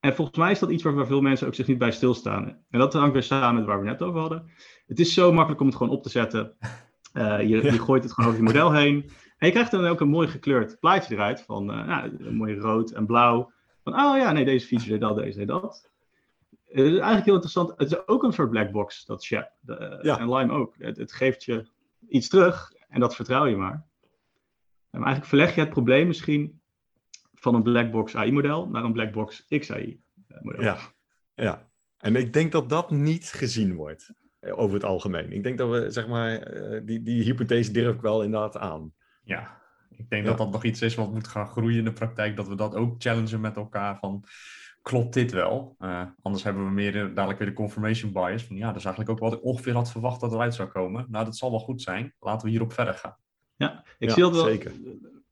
[0.00, 2.46] en volgens mij is dat iets waar, veel mensen ook zich niet bij stilstaan.
[2.70, 4.50] En dat hangt weer samen met waar we net over hadden.
[4.86, 6.56] Het is zo makkelijk om het gewoon op te zetten.
[7.12, 9.10] Uh, je, je, gooit het gewoon over je model heen.
[9.38, 11.42] En je krijgt dan ook een mooi gekleurd plaatje eruit.
[11.42, 13.52] Van uh, nou, een mooi rood en blauw.
[13.84, 15.90] Van, oh ja, nee, deze feature deed dat, deze deed dat.
[16.68, 17.72] Het is eigenlijk heel interessant.
[17.76, 19.52] Het is ook een soort black box, dat Shep.
[20.02, 20.18] ja.
[20.18, 20.74] En Lime ook.
[20.78, 21.66] Het, het, geeft je
[22.08, 23.86] iets terug en dat vertrouw je maar.
[24.90, 26.60] En eigenlijk verleg je het probleem misschien
[27.34, 30.62] van een blackbox AI-model naar een blackbox XAI-model.
[30.62, 30.78] Ja,
[31.34, 31.68] ja.
[31.98, 35.32] En ik denk dat dat niet gezien wordt eh, over het algemeen.
[35.32, 38.92] Ik denk dat we, zeg maar, eh, die, die hypothese durf ik wel inderdaad aan.
[39.24, 40.28] Ja, ik denk Ja.
[40.28, 42.36] dat dat nog iets is wat moet gaan groeien in de praktijk.
[42.36, 44.24] Dat we dat ook challengen met elkaar van,
[44.88, 45.74] klopt dit wel?
[45.78, 48.44] Eh, anders hebben we meer eh, dadelijk weer de confirmation bias.
[48.44, 51.06] Van ja, dat is eigenlijk ook wat ik ongeveer had verwacht dat eruit zou komen.
[51.08, 52.14] Nou, dat zal wel goed zijn.
[52.20, 53.16] Laten we hierop verder gaan.
[53.56, 54.72] Ja, ik Ja, zie dat wel zeker.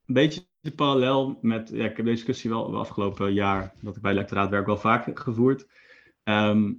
[0.07, 1.71] een beetje de parallel met.
[1.73, 4.77] Ja, ik heb deze discussie wel wel afgelopen jaar, dat ik bij lectoraat werk, wel
[4.77, 5.67] vaak gevoerd.
[6.23, 6.73] Ehm,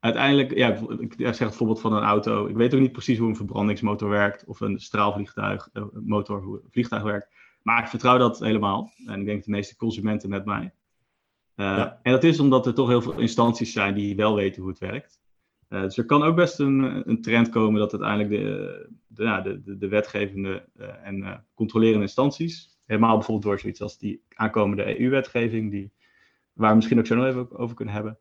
[0.00, 2.46] uiteindelijk, ja, ik zeg het voorbeeld van een auto.
[2.46, 6.60] Ik weet ook niet precies hoe een verbrandingsmotor werkt of een straalvliegtuig, eh, motor, hoe
[6.62, 7.28] een vliegtuig werkt.
[7.62, 8.90] Maar ik vertrouw dat helemaal.
[9.06, 10.72] En ik denk de meeste consumenten met mij.
[11.54, 12.00] Eh, Ja.
[12.02, 14.80] En dat is omdat er toch heel veel instanties zijn die wel weten hoe het
[14.80, 15.20] werkt.
[15.68, 19.62] Eh, dus er kan ook best een, een trend komen dat uiteindelijk de, de, de,
[19.62, 25.70] de, de wetgevende eh, en controlerende instanties, helemaal bijvoorbeeld door zoiets als die aankomende EU-wetgeving,
[25.70, 25.92] die,
[26.52, 28.18] waar we misschien ook zo nog even over kunnen hebben,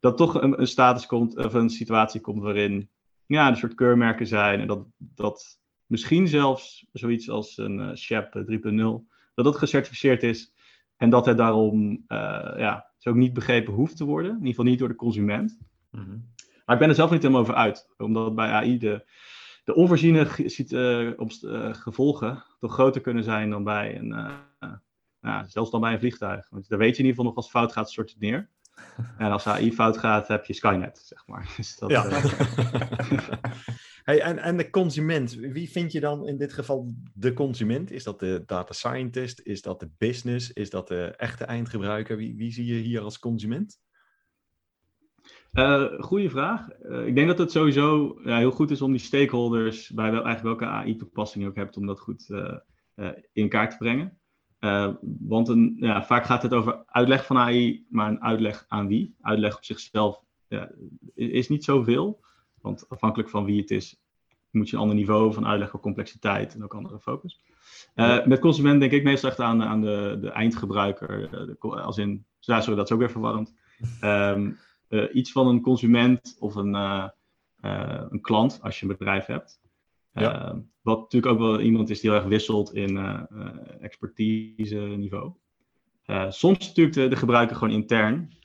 [0.00, 2.90] dat toch een, een status komt, of een situatie komt waarin
[3.26, 9.10] ja, een soort keurmerken zijn en dat, dat misschien zelfs zoiets als een SHEP 3.0,
[9.34, 10.51] dat dat gecertificeerd is
[11.02, 12.18] en dat het daarom eh,
[12.56, 15.58] ja, zo ook niet begrepen hoeft te worden, in ieder geval niet door de consument.
[16.64, 19.04] Maar ik ben er zelf niet helemaal over uit, omdat bij AI de,
[19.64, 20.28] de onvoorziene
[20.68, 24.72] eh, eh, gevolgen toch groter kunnen zijn dan bij een, eh,
[25.20, 26.48] ja, zelfs dan bij een vliegtuig.
[26.50, 28.48] Want daar weet je in ieder geval nog als fout gaat, stort het neer.
[29.18, 31.52] En als AI fout gaat, heb je Skynet, zeg maar.
[31.56, 32.06] Dus dat, Ja.
[32.06, 33.28] eh,
[34.04, 37.90] hey, en, en de consument, wie vind je dan in dit geval de consument?
[37.90, 39.40] Is dat de data scientist?
[39.40, 40.52] Is dat de business?
[40.52, 42.16] Is dat de echte eindgebruiker?
[42.16, 43.80] Wie, wie zie je hier als consument?
[45.52, 46.68] Eh goeie vraag.
[46.68, 50.24] Eh, ik denk dat het sowieso ja, heel goed is om die stakeholders, bij wel,
[50.24, 52.26] eigenlijk welke AI-toepassing je ook hebt, om dat goed
[53.32, 54.20] in kaart te brengen.
[54.62, 54.88] Eh,
[55.20, 59.14] want een, ja, vaak gaat het over uitleg van AI, maar een uitleg aan wie?
[59.20, 60.70] Uitleg op zichzelf ja,
[61.14, 62.20] is niet zoveel.
[62.60, 64.00] Want afhankelijk van wie het is,
[64.50, 67.40] moet je een ander niveau van uitleg, ook complexiteit en ook andere focus.
[67.94, 71.24] Eh, Met consument denk ik meestal echt aan, aan de, de eindgebruiker.
[71.24, 73.54] eh, de, als in, sorry, dat is ook weer verwarrend.
[74.00, 74.50] Ehm,
[74.88, 76.74] eh, iets van een consument of een,
[78.10, 79.60] een klant als je een bedrijf hebt.
[80.12, 80.48] Ja.
[80.48, 84.76] Ehm, wat natuurlijk ook wel iemand is die heel erg wisselt in eh, eh, expertise
[84.76, 85.32] niveau.
[86.02, 88.36] Eh, soms natuurlijk de, de gebruiker gewoon intern.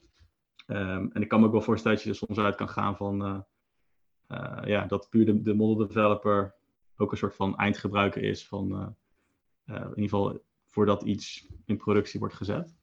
[0.65, 2.97] Ehm, en ik kan me ook wel voorstellen dat je er soms uit kan gaan
[2.97, 3.45] van
[4.65, 6.56] ja, dat puur de, de model developer
[6.97, 8.95] ook een soort van eindgebruiker is van
[9.65, 12.75] in ieder geval voordat iets in productie wordt gezet.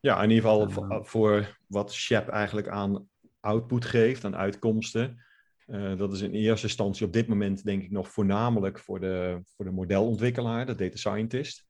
[0.00, 3.08] Ja, in ieder geval voor wat Shep eigenlijk aan
[3.40, 5.22] output geeft, aan uitkomsten.
[5.70, 9.40] Eh, dat is in eerste instantie op dit moment denk ik nog voornamelijk voor de,
[9.56, 11.64] voor de modelontwikkelaar, de data scientist.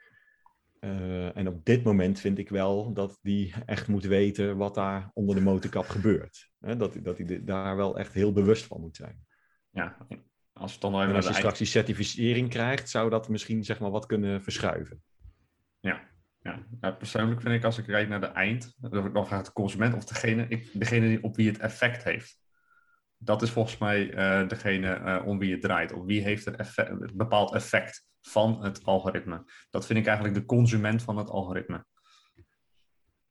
[0.78, 5.10] Eh, en op dit moment vind ik wel dat die echt moet weten wat daar
[5.14, 6.50] onder de motorkap gebeurt.
[6.58, 9.26] Dat, dat hij daar wel echt heel bewust van moet zijn.
[9.70, 9.96] Ja,
[10.52, 13.64] als het dan nou even En als je straks die certificering krijgt, zou dat misschien
[13.64, 15.02] zeg maar wat kunnen verschuiven.
[15.80, 16.08] Ja,
[16.42, 16.66] ja.
[16.90, 18.74] persoonlijk vind ik als ik kijk naar de eind,
[19.12, 22.38] dan gaat de consument of degene, ik, degene die- op wie het effect heeft.
[23.22, 25.92] Dat is volgens mij eh, degene eh, om wie het draait.
[25.92, 29.44] Op wie heeft het effect, een bepaald effect van het algoritme.
[29.70, 31.84] Dat vind ik eigenlijk de consument van het algoritme.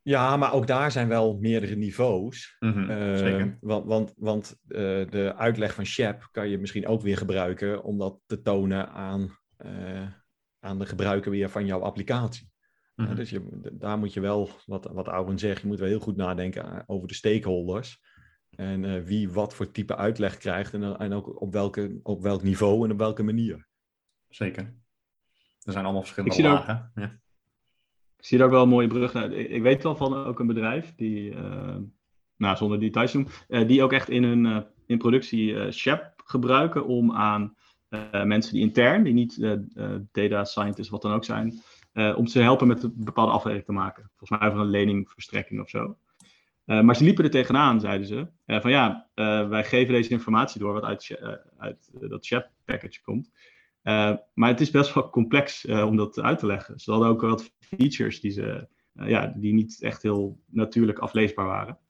[0.02, 2.56] Ja, maar ook daar zijn wel meerdere niveaus.
[2.60, 3.58] Mhm, Eh, zeker.
[3.60, 8.20] Want, want, want de uitleg van Shep kan je misschien ook weer gebruiken om dat
[8.26, 9.38] te tonen aan,
[10.60, 12.50] aan de gebruiker weer van jouw applicatie.
[12.96, 13.16] Mhm.
[13.16, 16.84] Dus je, daar moet je wel, wat, wat zegt, je moet wel heel goed nadenken
[16.88, 18.00] over de stakeholders.
[18.60, 22.44] En eh, wie wat voor type uitleg krijgt en, en ook op, welke, op welk
[22.44, 23.68] niveau en op welke manier.
[24.30, 24.64] Zeker.
[25.64, 26.92] Er zijn allemaal verschillende Ik zie er ook- lagen.
[26.96, 27.20] Ja.
[28.18, 29.32] Ik zie daar ook wel een mooie brug naar.
[29.32, 31.76] Ik, ik weet wel van ook een bedrijf die, eh,
[32.36, 35.72] nou zonder details te noemen, eh, die ook echt in hun eh, in productie eh
[35.72, 37.56] Shep gebruiken om aan
[37.90, 39.40] eh, mensen die intern, die niet
[40.12, 43.66] data scientists wat dan ook zijn, eh, om ze te helpen met een bepaalde afweging
[43.66, 44.12] te maken.
[44.16, 45.98] Volgens mij over een leningverstrekking of zo.
[46.70, 48.28] Eh, maar ze liepen er tegenaan, zeiden ze.
[48.46, 51.20] eh, van ja, eh, wij geven deze informatie door wat uit,
[51.58, 53.32] uit dat Shep package komt.
[54.34, 56.80] Maar het is best wel complex om dat uit te leggen.
[56.80, 61.78] Ze hadden ook wat features die, ze, ja, die niet echt heel natuurlijk afleesbaar waren.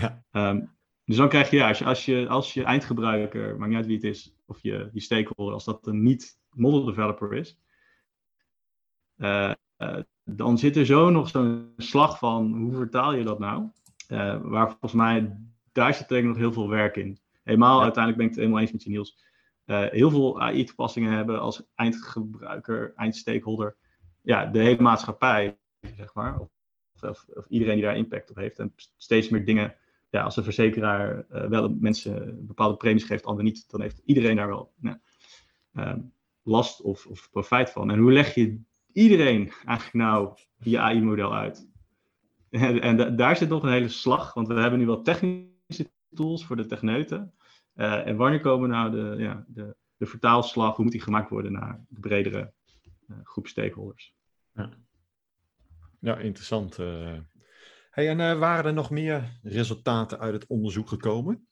[0.00, 0.24] Ja.
[0.30, 0.64] Ehm,
[1.04, 3.86] dus dan krijg je, ja, als je, als je, als je eindgebruiker, maakt niet uit
[3.86, 7.58] wie het is, of je, je stakeholder, als dat een niet model developer is,
[10.24, 13.70] dan zit er zo nog zo'n slag van hoe vertaal je dat nou?
[14.12, 15.36] Eh, waar volgens mij,
[15.72, 17.18] daar zit denk ik nog heel veel werk in.
[17.42, 17.82] Helemaal, Ja.
[17.82, 19.18] uiteindelijk ben ik het helemaal eens met je Niels.
[19.64, 23.76] Eh, heel veel AI-toepassingen hebben als eindgebruiker, eindstakeholder,
[24.22, 25.58] ja, de hele maatschappij,
[25.96, 26.38] zeg maar.
[26.38, 26.48] Of
[27.00, 28.58] of, of iedereen die daar impact op heeft.
[28.58, 29.74] En steeds meer dingen,
[30.10, 34.36] ja, als een verzekeraar uh, wel mensen bepaalde premies geeft, anderen niet, dan heeft iedereen
[34.36, 34.96] daar wel nou,
[35.74, 35.94] uh,
[36.42, 37.90] last of, of profijt van.
[37.90, 38.60] En hoe leg je
[38.92, 41.70] iedereen eigenlijk nou je AI-model uit?
[42.52, 46.44] En, en daar zit nog een hele slag, want we hebben nu wel technische tools
[46.44, 47.34] voor de techneuten.
[47.74, 51.52] Uh, en wanneer komen nou de, ja, de, de vertaalslag, hoe moet die gemaakt worden
[51.52, 52.52] naar de bredere
[53.08, 54.14] uh, groep stakeholders?
[54.54, 54.70] Ja,
[55.98, 56.78] ja interessant.
[56.78, 57.18] Uh,
[57.90, 61.46] hey, en waren er nog meer resultaten uit het onderzoek gekomen?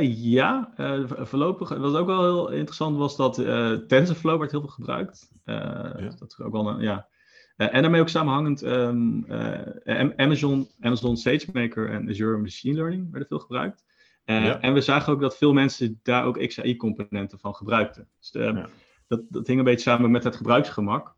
[0.00, 0.72] ja,
[1.06, 3.34] voorlopig, wat ook wel heel interessant was, dat
[3.88, 5.30] TensorFlow werd heel veel gebruikt.
[5.44, 6.14] Ja.
[6.18, 7.08] Dat is ook wel een, ja,
[7.56, 13.38] en daarmee ook samenhangend um, uh, Amazon, Amazon SageMaker en Azure Machine Learning werden veel
[13.38, 13.84] gebruikt.
[14.24, 14.60] Ja.
[14.60, 18.08] En we zagen ook dat veel mensen daar ook XAI-componenten van gebruikten.
[18.18, 18.68] Dus de, ja.
[19.06, 21.16] dat, dat hing een beetje samen met het gebruiksgemak.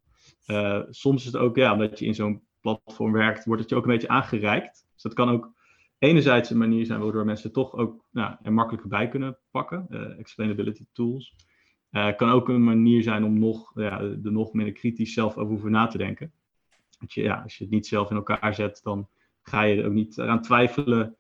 [0.90, 3.85] soms is het ook, ja, omdat je in zo'n platform werkt, wordt het je ook
[3.85, 4.87] een beetje aangereikt.
[4.92, 5.53] Dus dat kan ook
[5.99, 9.87] enerzijds een manier zijn waardoor mensen toch ook nou, er makkelijker bij kunnen pakken.
[10.18, 11.35] explainability tools.
[11.96, 15.50] Uh, kan ook een manier zijn om nog, ja, er nog minder kritisch zelf over
[15.50, 16.32] hoeven na te denken.
[16.98, 19.09] Dat je, ja, als je het niet zelf in elkaar zet, dan
[19.42, 21.16] ga je er ook niet eraan twijfelen.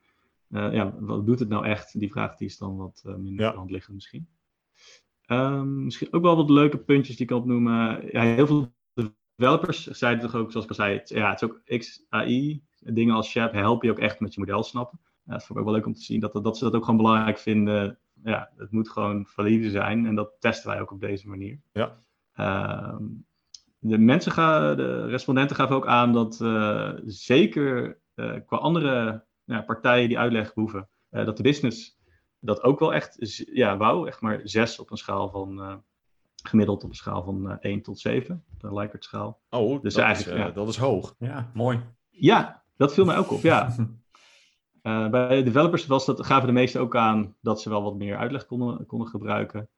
[0.50, 2.00] Uh, ja, wat doet het nou echt?
[2.00, 3.54] Die vraag die is dan wat uh, minder ja.
[3.54, 4.28] hand liggen misschien.
[5.26, 8.08] Um, misschien ook wel wat leuke puntjes die ik kan opnoemen.
[8.12, 8.72] Ja, heel veel
[9.36, 12.62] developers zeiden toch ook, zoals ik al zei, het, ja, het is ook XAI.
[12.78, 15.00] Dingen als Shap helpen je ook echt met je model snappen.
[15.34, 16.96] Dat vond ik ook wel leuk om te zien, dat, dat ze dat ook gewoon
[16.96, 21.28] belangrijk vinden ja, het moet gewoon valide zijn en dat testen wij ook op deze
[21.28, 21.60] manier.
[21.72, 21.98] Ja.
[22.36, 22.96] Uh,
[23.78, 29.60] de mensen gaan, de respondenten gaven ook aan dat uh, zeker uh, qua andere ja,
[29.60, 31.98] partijen die uitleg hoeven, uh, dat de business
[32.40, 35.82] dat ook wel echt ja, wou, echt maar zes op een schaal van
[36.42, 39.40] gemiddeld op een schaal van 1 tot 7, de Likert schaal.
[39.50, 40.50] Oh, dus dat, eigenlijk, is, ja.
[40.50, 41.14] dat is hoog.
[41.18, 41.80] Ja, mooi.
[42.08, 43.74] Ja, dat viel mij ook op, ja.
[44.86, 48.16] Uh, bij developers was dat, gaven de meesten ook aan dat ze wel wat meer
[48.16, 49.68] uitleg konden, konden gebruiken.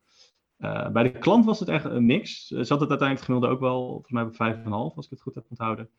[0.58, 2.46] Uh, bij de klant was het echt een mix.
[2.46, 5.34] Ze zat het uiteindelijk gemiddelde ook wel, volgens mij bij 5,5 als ik het goed
[5.34, 5.90] heb onthouden.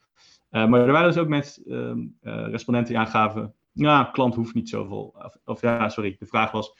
[0.49, 5.15] Maar er waren dus ook met ehm, respondenten die aangaven, ja, klant hoeft niet zoveel.
[5.23, 6.73] Of, of ja, sorry, de vraag was,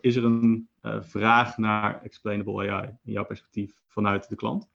[0.00, 0.68] is er een
[1.00, 4.68] vraag naar explainable AI in jouw perspectief vanuit de klant?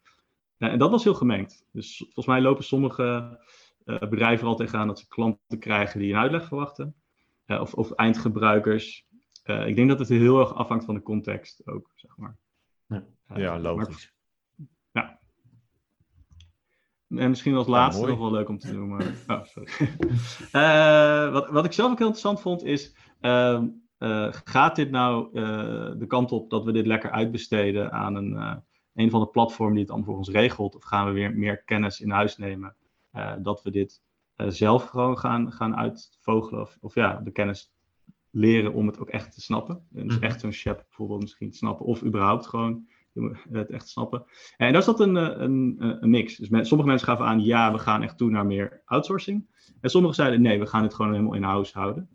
[0.58, 1.66] en dat was heel gemengd.
[1.72, 3.38] Dus volgens mij lopen sommige
[3.86, 6.96] bedrijven al tegenaan dat ze klanten krijgen die een uitleg verwachten.
[7.48, 9.06] Uh, of, of, eindgebruikers.
[9.46, 12.38] Uh, ik denk dat het heel erg afhangt van de context ook, zeg maar.
[12.88, 14.14] Ja, ja logisch.
[14.92, 15.20] Maar, ja.
[17.20, 19.16] En misschien als laatste ja, nog wel leuk om te noemen.
[19.28, 19.72] Oh, sorry.
[21.32, 22.96] wat, wat ik zelf ook heel interessant vond is...
[23.20, 23.68] Ehm,
[24.30, 25.32] gaat dit nou
[25.98, 29.84] de kant op dat we dit lekker uitbesteden aan een, een van de platformen die
[29.84, 30.76] het allemaal voor ons regelt?
[30.76, 32.76] Of gaan we weer meer kennis in huis nemen
[33.42, 34.02] dat we dit
[34.38, 36.62] uh, zelf gewoon gaan, gaan uitvogelen.
[36.62, 37.72] Of, of ja, de kennis
[38.30, 39.88] leren om het ook echt te snappen.
[39.90, 41.86] Dus echt zo'n chef bijvoorbeeld misschien te snappen.
[41.86, 42.88] Of überhaupt gewoon
[43.52, 44.26] het echt snappen.
[44.58, 46.36] En daar zat een, een, een mix.
[46.36, 49.48] Dus sommige mensen gaven aan, ja, we gaan echt toe naar meer outsourcing.
[49.82, 52.10] En sommigen zeiden, nee, we gaan het gewoon helemaal in-house houden.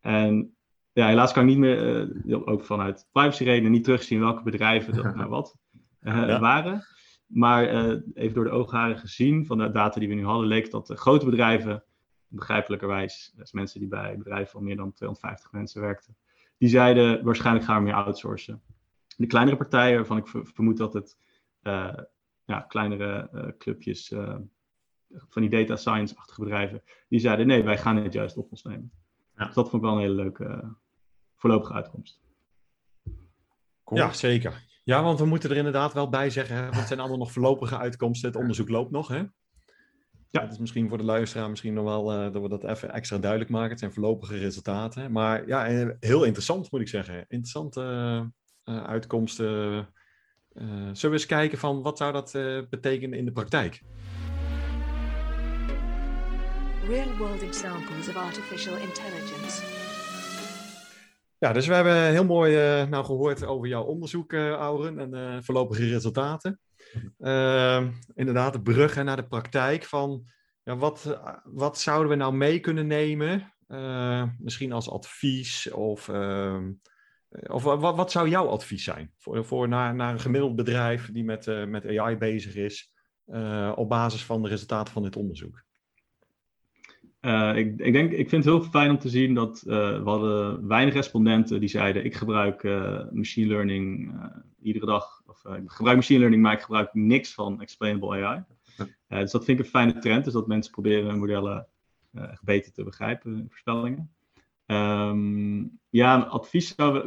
[0.00, 0.56] En
[0.92, 4.94] ja, helaas kan ik niet meer, uh, ook vanuit privacy redenen, niet terugzien welke bedrijven
[4.94, 5.56] dat nou wat
[6.02, 6.40] uh, ja.
[6.40, 6.84] waren.
[7.28, 10.70] Maar uh, even door de oogharen gezien, van de data die we nu hadden, leek
[10.70, 11.84] dat de grote bedrijven,
[12.28, 16.16] begrijpelijkerwijs, dus mensen die bij bedrijven van meer dan 250 mensen werkten,
[16.58, 18.62] die zeiden waarschijnlijk gaan we meer outsourcen.
[19.16, 21.18] De kleinere partijen, waarvan ik vermoed dat het
[21.62, 21.94] uh,
[22.44, 24.12] ja, kleinere uh, clubjes
[25.10, 28.92] van die data science-achtige bedrijven, die zeiden nee, wij gaan het juist op ons nemen.
[29.36, 29.44] Ja.
[29.44, 30.76] Dus dat vond ik wel een hele leuke
[31.36, 32.20] voorlopige uitkomst.
[33.84, 34.00] Cool.
[34.00, 34.66] Ja, zeker.
[34.88, 37.32] Ja, want we moeten er inderdaad wel bij zeggen, hè, want het zijn allemaal nog
[37.32, 38.28] voorlopige uitkomsten.
[38.28, 39.16] Het onderzoek loopt nog, hè?
[40.28, 40.40] Ja.
[40.40, 43.18] Dat is misschien voor de luisteraar misschien nog wel uh, dat we dat even extra
[43.18, 43.70] duidelijk maken.
[43.70, 45.12] Het zijn voorlopige resultaten.
[45.12, 47.24] Maar ja, eh, heel interessant moet ik zeggen.
[47.28, 47.80] Interessante
[48.64, 49.88] uh, uitkomsten.
[50.52, 52.32] Uh, zullen we eens kijken van wat zou dat
[52.70, 53.82] betekenen in de praktijk?
[56.86, 59.87] Real world examples of artificial intelligence.
[61.40, 65.14] Ja, dus we hebben heel mooi uh, nou gehoord over jouw onderzoek, uh, Auren, en
[65.14, 66.60] uh, voorlopige resultaten.
[67.18, 70.24] Uh, inderdaad, de brug naar de praktijk van
[70.62, 73.52] ja, wat, wat zouden we nou mee kunnen nemen?
[74.38, 76.72] misschien als advies of, ehm,
[77.28, 81.24] of wat, wat zou jouw advies zijn voor, voor naar, naar een gemiddeld bedrijf die
[81.24, 82.92] met, met AI bezig is
[83.74, 85.66] op basis van de resultaten van dit onderzoek?
[87.28, 90.10] Uh, ik, ik, denk, ik vind het heel fijn om te zien dat uh, we
[90.10, 94.12] hadden weinig respondenten die zeiden: Ik gebruik uh, machine learning
[94.62, 95.22] iedere dag.
[95.26, 98.44] Of ik gebruik machine learning, maar ik gebruik niks van explainable AI.
[99.08, 101.66] Dus dat vind ik een fijne trend, dus dat mensen proberen hun modellen
[102.12, 104.10] echt beter te begrijpen, voorspellingen.
[104.66, 107.00] Um, ja, advies zou we,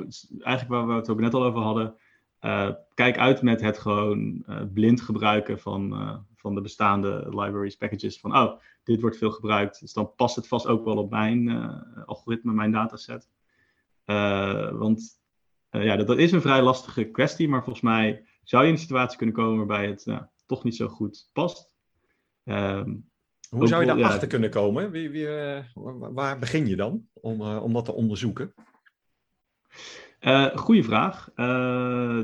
[0.44, 1.96] eigenlijk waar we het ook net al over hadden,
[2.42, 5.96] uh, kijk uit met het gewoon blind gebruiken van,
[6.36, 8.20] van de bestaande libraries, packages.
[8.20, 11.50] Van, oh, dit wordt veel gebruikt, dus dan past het vast ook wel op mijn
[12.06, 13.30] algoritme, mijn dataset.
[14.74, 15.20] want
[15.70, 18.82] ja, dat, dat, is een vrij lastige kwestie, maar volgens mij zou je in een
[18.82, 20.08] situatie kunnen komen waarbij het
[20.46, 21.76] toch niet zo goed past.
[22.44, 23.10] Um,
[23.50, 24.92] Hoe zou je daarachter ja, kunnen komen?
[24.92, 25.28] Wie, wie,
[26.14, 28.54] waar begin je dan om, om dat te onderzoeken?
[30.22, 31.30] Uh, goeie vraag.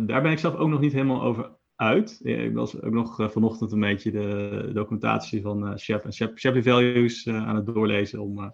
[0.06, 2.20] daar ben ik zelf ook nog niet helemaal over uit.
[2.24, 7.28] Ik was ook nog vanochtend een beetje de documentatie van Shep en Shep, Shapley Values
[7.28, 8.54] aan het doorlezen om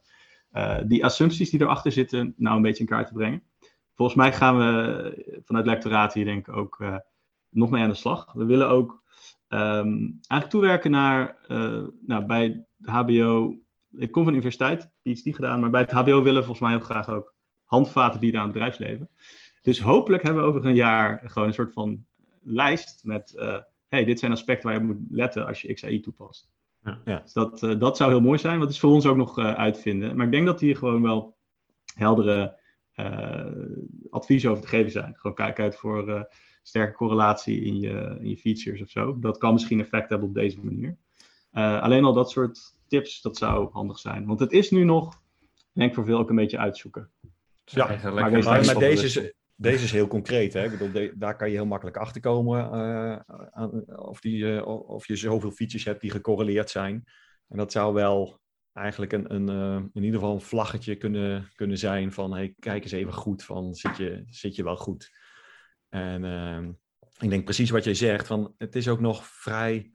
[0.86, 3.44] die assumpties die erachter zitten nou een beetje in kaart te brengen.
[3.96, 6.84] Volgens mij gaan we vanuit lectoraat hier denk ik ook
[7.50, 8.34] nog mee aan de slag.
[8.34, 9.04] We willen ook
[9.48, 11.38] Um, eigenlijk toewerken naar,
[12.06, 13.58] nou, bij de HBO.
[13.91, 16.70] Ik kom van de universiteit, niet gedaan, maar bij het HBO willen we volgens mij
[16.70, 17.32] heel graag ook
[17.74, 19.09] handvaten bieden aan het bedrijfsleven.
[19.61, 22.05] Dus hopelijk hebben we over een jaar gewoon een soort van
[22.41, 23.57] lijst met, uh,
[23.88, 26.51] hey, dit zijn aspecten waar je moet letten als je XAI toepast.
[26.84, 27.01] Ja.
[27.05, 27.19] ja.
[27.19, 29.38] Dus dat, uh, dat zou heel mooi zijn, want het is voor ons ook nog
[29.38, 30.15] uitvinden.
[30.15, 31.38] Maar ik denk dat hier gewoon wel
[31.95, 32.61] heldere
[34.09, 35.15] adviezen over te geven zijn.
[35.15, 36.28] Gewoon kijk uit voor
[36.63, 39.19] sterke correlatie in je, in je features of zo.
[39.19, 40.97] Dat kan misschien effect hebben op deze manier.
[41.53, 44.26] Uh, alleen al dat soort tips, dat zou handig zijn.
[44.26, 45.21] Want het is nu nog,
[45.74, 47.09] denk ik, voor veel ook een beetje uitzoeken.
[47.64, 50.53] Ja, maar, maar, maar deze, is, deze is heel concreet.
[50.53, 50.64] Hè?
[50.64, 55.16] Ik bedoel, daar kan je heel makkelijk achter komen uh, of, die, uh, of je
[55.16, 57.03] zoveel features hebt die gecorreleerd zijn.
[57.47, 58.41] En dat zou wel
[58.74, 62.91] eigenlijk een, een in ieder geval een vlaggetje kunnen, kunnen zijn van hey, kijk eens
[62.91, 65.09] even goed van zit je, zit je wel goed.
[65.89, 66.70] En uh,
[67.20, 69.91] ik denk precies wat jij zegt, van het is ook nog vrij,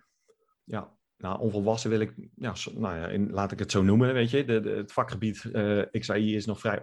[0.64, 4.30] ja, nou, onvolwassen wil ik, ja, nou ja, in, laat ik het zo noemen, weet
[4.30, 4.44] je.
[4.44, 6.80] De, de, het vakgebied uh, eh, XAI is nog vrij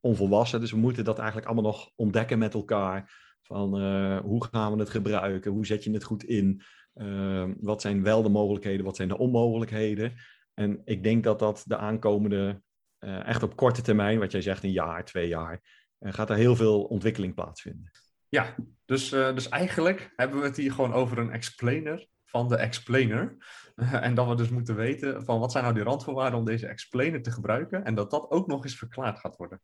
[0.00, 3.26] onvolwassen, dus we moeten dat eigenlijk allemaal nog ontdekken met elkaar.
[3.42, 6.62] Van uh, hoe gaan we het gebruiken, hoe zet je het goed in,
[6.94, 10.14] uh, wat zijn wel de mogelijkheden, wat zijn de onmogelijkheden.
[10.54, 12.62] En ik denk dat dat de aankomende,
[13.00, 15.60] uh, echt op korte termijn, wat jij zegt, een jaar, twee jaar,
[16.00, 17.90] gaat er heel veel ontwikkeling plaatsvinden.
[18.28, 23.36] Ja, dus, dus eigenlijk hebben we het hier gewoon over een explainer van de explainer.
[23.76, 27.22] en dat we dus moeten weten van wat zijn nou die randvoorwaarden om deze explainer
[27.22, 27.84] te gebruiken.
[27.84, 29.60] En dat dat ook nog eens verklaard gaat worden.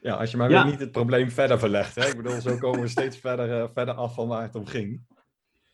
[0.00, 0.62] Ja, als je maar ja.
[0.62, 1.94] weer niet het probleem verder verlegt.
[1.94, 2.06] Hè?
[2.06, 5.04] Ik bedoel, zo komen we steeds verder, uh, verder af van waar het om ging.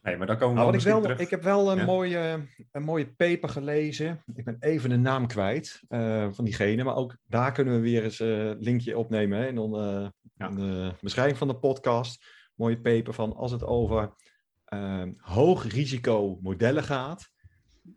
[0.03, 1.19] Nee, maar dan komen we nou, ik, wel, terug.
[1.19, 1.85] ik heb wel een, ja.
[1.85, 4.23] mooie, een mooie paper gelezen.
[4.35, 6.85] Ik ben even de naam kwijt uh, van diegene.
[6.85, 10.09] Maar ook daar kunnen we weer eens een uh, linkje opnemen hè, in, on, uh,
[10.35, 10.49] ja.
[10.49, 12.25] in, de beschrijving van de podcast.
[12.55, 14.15] Mooie paper van als het over
[15.17, 17.31] hoog risico modellen gaat.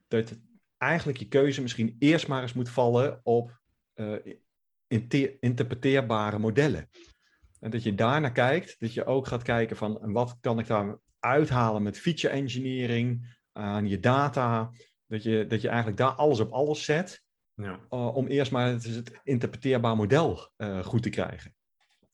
[0.07, 0.39] Dat
[0.77, 3.59] eigenlijk je keuze misschien eerst maar eens moet vallen op
[5.39, 6.89] interpreteerbare modellen.
[7.59, 10.97] En dat je daarnaar kijkt, dat je ook gaat kijken van wat kan ik daar
[11.19, 14.71] uithalen met feature engineering, aan je data.
[15.07, 17.23] Dat je, dat je eigenlijk daar alles op alles zet.
[17.53, 17.79] Ja.
[17.89, 21.55] Uh, om eerst maar het, het interpreteerbaar model uh, goed te krijgen.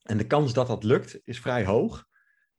[0.02, 2.06] En de kans dat dat lukt is vrij hoog.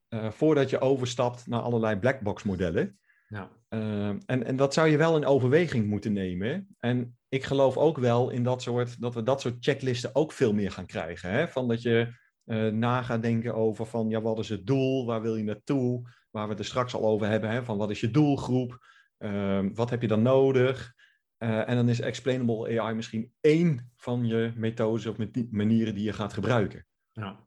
[0.08, 2.98] Uh, voordat je overstapt naar allerlei blackbox modellen.
[3.28, 3.50] Ja.
[3.68, 6.76] en, en dat zou je wel in overweging moeten nemen.
[6.78, 10.52] En ik geloof ook wel in dat soort, dat we dat soort checklisten ook veel
[10.52, 11.30] meer gaan krijgen.
[11.30, 11.48] Hè?
[11.48, 12.20] Van dat je
[12.72, 16.02] na gaat denken over van ja, wat is het doel, waar wil je naartoe?
[16.32, 18.86] waar we het er straks al over hebben, hè, van wat is je doelgroep,
[19.18, 20.94] uh, wat heb je dan nodig.
[21.38, 25.16] Uh, en dan is explainable AI misschien één van je methodes of
[25.50, 26.86] manieren die je gaat gebruiken.
[27.12, 27.46] Ja,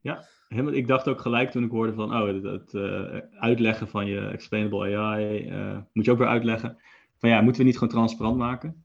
[0.00, 0.24] ja.
[0.48, 4.06] helemaal, ik dacht ook gelijk toen ik hoorde van, oh, het, het uh, uitleggen van
[4.06, 5.50] je explainable AI,
[5.92, 6.78] moet je ook weer uitleggen.
[7.18, 8.82] Van ja, moeten we niet gewoon transparant maken?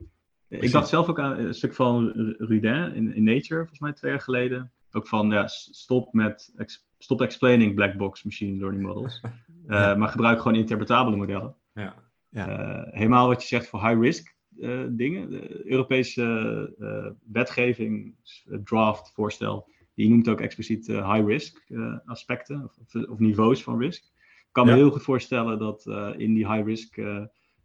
[0.47, 0.67] Precies.
[0.67, 4.11] Ik dacht zelf ook aan een stuk van Rudin in, in Nature, volgens mij twee
[4.11, 4.71] jaar geleden.
[4.91, 6.53] Ook van, ja, stop met
[6.97, 9.21] stop explaining black box machine learning models.
[9.67, 11.55] Uh, maar gebruik gewoon interpretabele modellen.
[11.73, 11.95] Ja.
[12.29, 12.49] Ja.
[12.49, 15.29] Uh, helemaal wat je zegt voor high risk uh, dingen.
[15.29, 18.15] De Europese wetgeving,
[18.63, 21.63] draft, voorstel, die noemt ook expliciet high risk
[22.05, 24.03] aspecten of, of, niveaus van risk.
[24.37, 25.85] Ik kan me heel goed voorstellen dat
[26.17, 26.97] in die high risk,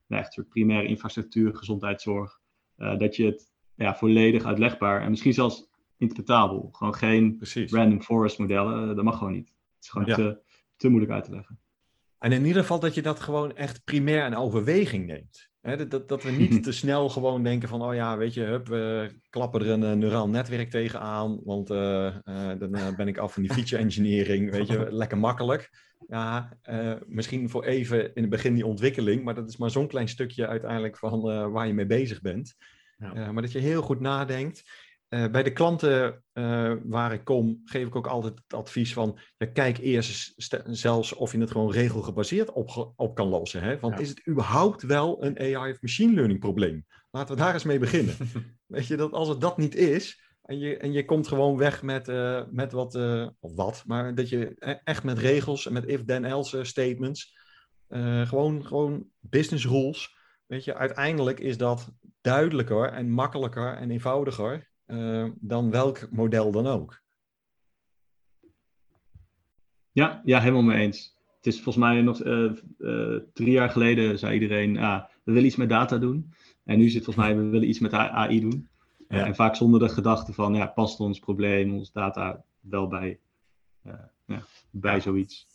[0.09, 2.41] nou, echt soort primaire infrastructuur, gezondheidszorg,
[2.77, 6.69] dat je het ja, volledig uitlegbaar en misschien zelfs interpretabel.
[6.73, 7.73] Gewoon geen Precies.
[7.73, 8.97] random forest modellen.
[8.97, 9.49] Dat mag gewoon niet.
[9.49, 10.15] Het is gewoon ja.
[10.15, 10.39] te,
[10.77, 11.59] te moeilijk uit te leggen.
[12.19, 15.51] En in ieder geval dat je dat gewoon echt primair in overweging neemt.
[15.61, 18.69] dat, dat, dat, we niet te snel gewoon denken van, oh ja, weet je, hup,
[18.69, 23.33] we klappen er een uh, neuraal netwerk tegenaan, want uh, uh, dan ben ik af
[23.33, 25.71] van die feature engineering, weet je, lekker makkelijk.
[26.09, 29.89] Ja, uh, misschien voor even in het begin die ontwikkeling, maar dat is maar zo'n
[29.89, 32.55] klein stukje uiteindelijk van uh, waar je mee bezig bent.
[32.97, 33.15] Ja.
[33.15, 34.63] Uh, maar dat je heel goed nadenkt.
[35.09, 36.23] bij de klanten
[36.85, 40.35] waar ik kom, geef ik ook altijd het advies van, ja, kijk eerst
[40.65, 43.63] zelfs of je het gewoon regelgebaseerd op, op kan lossen.
[43.63, 43.79] Hè?
[43.79, 44.01] Want ja.
[44.01, 46.87] is het überhaupt wel een AI of machine learning probleem?
[47.11, 48.15] Laten we daar eens mee beginnen.
[48.67, 51.83] Weet je, dat als het dat niet is, en je, en je komt gewoon weg
[51.83, 52.95] met, uh, met wat,
[53.41, 57.37] of wat, maar dat je e-, echt met regels en met if-then-else statements,
[57.89, 64.71] uh, gewoon, gewoon business rules, weet je, uiteindelijk is dat duidelijker en makkelijker en eenvoudiger
[65.35, 67.03] dan welk model dan ook.
[69.93, 71.17] Ja, ja, helemaal mee eens.
[71.37, 72.19] Het is volgens mij nog
[73.33, 76.33] drie jaar geleden zei iedereen, ah, we willen iets met data doen.
[76.65, 78.69] En nu zit volgens mij, we willen iets met AI doen.
[79.09, 79.25] Ja.
[79.25, 83.19] En vaak zonder de gedachte van, ja, past ons probleem, ons data wel bij,
[83.87, 83.95] uh,
[84.25, 85.01] ja, bij ja.
[85.01, 85.47] zoiets.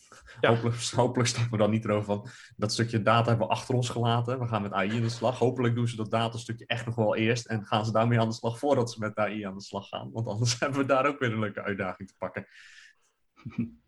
[0.42, 0.50] Ja.
[0.50, 3.90] Hopelijk, hopelijk stappen we dan niet erover van dat stukje data hebben we achter ons
[3.90, 4.40] gelaten.
[4.40, 5.40] We gaan met AI aan de slag.
[5.40, 8.36] Hopelijk doen ze dat datastukje echt nog wel eerst en gaan ze daarmee aan de
[8.36, 10.12] slag voordat ze met AI aan de slag gaan.
[10.12, 12.48] Want anders hebben we daar ook weer een leuke uitdaging te pakken.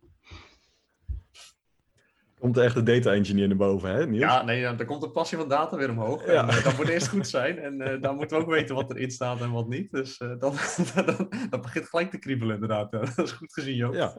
[2.40, 4.22] Komt er echt de data engineer naar boven, hè Niels?
[4.22, 6.26] Ja, nee, dan komt de passie van data weer omhoog.
[6.26, 6.48] Ja.
[6.48, 7.58] En, uh, dat moet eerst goed zijn.
[7.58, 9.90] En uh, dan moeten we ook weten wat erin staat en wat niet.
[9.90, 10.54] Dus uh, dan,
[10.94, 12.90] dan, dan, begint gelijk te kriebelen inderdaad.
[12.90, 13.94] dat is goed gezien, Joop.
[13.94, 14.18] Ja.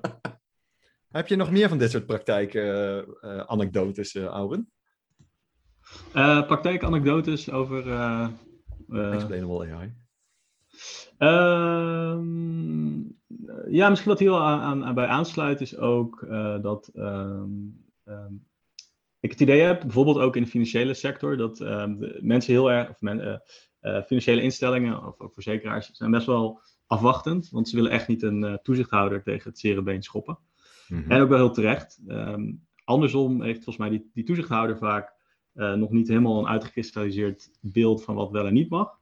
[1.07, 3.05] Heb je nog meer van dit soort praktijken,
[3.47, 4.71] anekdotes, Auren?
[6.47, 7.77] praktijkanekdotes over...
[8.89, 9.93] Explainable AI.
[11.17, 12.97] Ehm,
[13.67, 16.25] ja, misschien wat hier aan, aan, bij aansluit is ook
[16.61, 16.91] dat...
[16.93, 18.45] Um, um,
[19.19, 22.89] ik het idee heb, bijvoorbeeld ook in de financiële sector, dat um, mensen heel erg,
[22.89, 23.37] of men, uh,
[23.81, 28.21] uh, financiële instellingen of ook verzekeraars, zijn best wel afwachtend, want ze willen echt niet
[28.21, 30.37] een uh, toezichthouder tegen het zere been schoppen.
[30.87, 31.11] Mm-hmm.
[31.11, 31.99] En ook wel heel terecht.
[32.07, 35.15] Um, andersom heeft volgens mij die, die toezichthouder vaak
[35.53, 38.96] nog niet helemaal een uitgekristalliseerd beeld van wat wel en niet mag.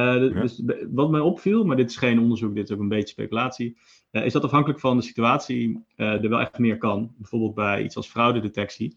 [0.00, 0.18] Ja.
[0.18, 3.76] Dus wat mij opviel, maar dit is geen onderzoek, dit is ook een beetje speculatie,
[4.10, 7.14] uh, is dat afhankelijk van de situatie uh, er wel echt meer kan.
[7.16, 8.96] Bijvoorbeeld bij iets als fraudedetectie.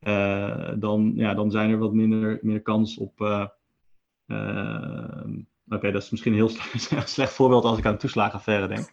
[0.00, 3.20] Uh, dan, ja, dan zijn er wat minder, minder kans op.
[3.20, 3.50] Oké,
[5.68, 8.92] okay, dat is misschien een heel slecht, slecht voorbeeld als ik aan de toeslagenaffaire denk.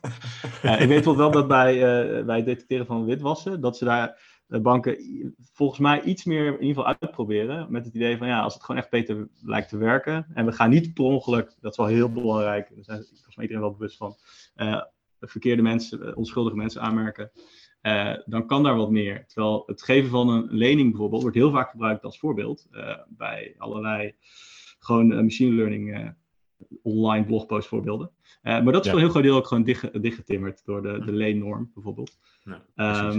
[0.82, 1.80] ik weet wel dat bij,
[2.26, 4.98] bij het detecteren van witwassen, dat ze daar banken
[5.54, 7.72] volgens mij iets meer in ieder geval uitproberen.
[7.72, 10.28] Met het idee van ja, als het gewoon echt beter lijkt te werken.
[10.34, 12.70] En we gaan niet per ongeluk, dat is wel heel belangrijk.
[12.76, 14.16] Daar zijn volgens mij iedereen wel bewust van
[15.28, 17.32] verkeerde mensen, eh, onschuldige mensen aanmerken,
[17.82, 19.26] uh, dan kan daar wat meer.
[19.28, 23.56] Terwijl het geven van een lening bijvoorbeeld wordt heel vaak gebruikt als voorbeeld uh, bij
[23.58, 24.16] allerlei
[24.80, 26.14] gewoon machine learning
[26.82, 28.12] online blogpost voorbeelden.
[28.42, 28.90] maar dat is ja.
[28.90, 32.18] voor een heel groot deel ook gewoon dicht, dichtgetimmerd door de, de leennorm bijvoorbeeld.
[32.44, 33.12] Ja,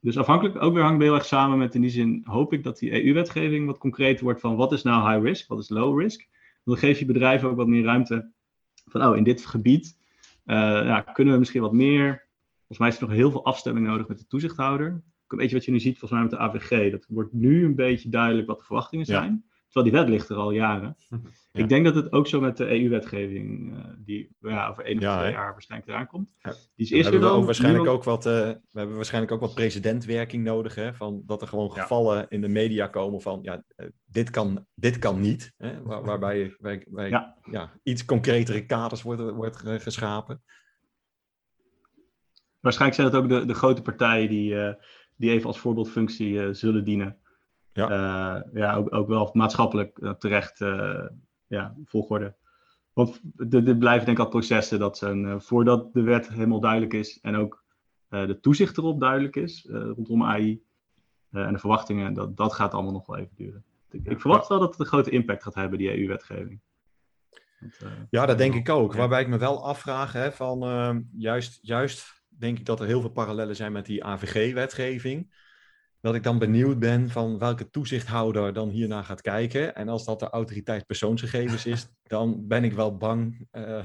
[0.00, 2.78] dus afhankelijk ook weer hangt heel erg samen met in die zin hoop ik dat
[2.78, 6.28] die EU-wetgeving wat concreter wordt van wat is nou high risk, wat is low risk.
[6.64, 8.30] Dan geef je bedrijven ook wat meer ruimte
[8.84, 9.98] van oh in dit gebied
[10.50, 12.28] uh, ja, kunnen we misschien wat meer.
[12.56, 15.02] Volgens mij is er nog heel veel afstemming nodig met de toezichthouder.
[15.26, 16.90] Een beetje wat je nu ziet, volgens mij met de AVG.
[16.90, 19.44] Dat wordt nu een beetje duidelijk wat de verwachtingen zijn.
[19.44, 19.49] Ja.
[19.70, 20.96] Terwijl die wet ligt er al jaren.
[21.52, 21.62] Ja.
[21.62, 25.02] Ik denk dat het ook zo met de EU-wetgeving, uh, die ja, over één of
[25.02, 26.28] ja, twee jaar waarschijnlijk eraan komt.
[26.42, 26.50] Ja.
[26.50, 30.44] Die is eerst we ook waarschijnlijk ook wat, uh, we hebben waarschijnlijk ook wat precedentwerking
[30.44, 30.74] nodig.
[30.74, 30.94] Hè?
[30.94, 34.98] Van dat er gewoon gevallen in de media komen van ja, uh, dit, kan, dit
[34.98, 35.52] kan niet.
[35.56, 35.82] Hè?
[35.82, 37.08] Waar, waarbij wij, wij,
[37.50, 37.72] ja.
[37.82, 40.42] iets concretere kaders worden wordt geschapen.
[42.60, 44.76] Waarschijnlijk zijn het ook de, de grote partijen die,
[45.16, 47.19] die even als voorbeeldfunctie zullen dienen.
[47.72, 51.06] Ja, uh, ja ook, ook wel maatschappelijk uh, terecht uh,
[51.46, 52.34] ja, volgorde.
[52.92, 57.20] Want er blijven denk ik al processen dat zijn, voordat de wet helemaal duidelijk is
[57.20, 57.64] en ook
[58.08, 60.62] de toezicht erop duidelijk is rondom AI
[61.30, 63.64] en de verwachtingen, dat, dat gaat allemaal nog wel even duren.
[63.90, 66.60] Ik, ik verwacht wel dat het een grote impact gaat hebben, die EU-wetgeving.
[68.10, 68.94] ja, dat denk ik ook.
[68.94, 73.10] Waarbij ik me wel afvraag, hè, van juist, juist denk ik dat er heel veel
[73.10, 75.30] parallellen zijn met die AVG-wetgeving
[76.00, 79.74] dat ik dan benieuwd ben van welke toezichthouder dan hiernaar gaat kijken.
[79.74, 83.84] En als dat de autoriteit persoonsgegevens is, dan ben ik wel bang uh,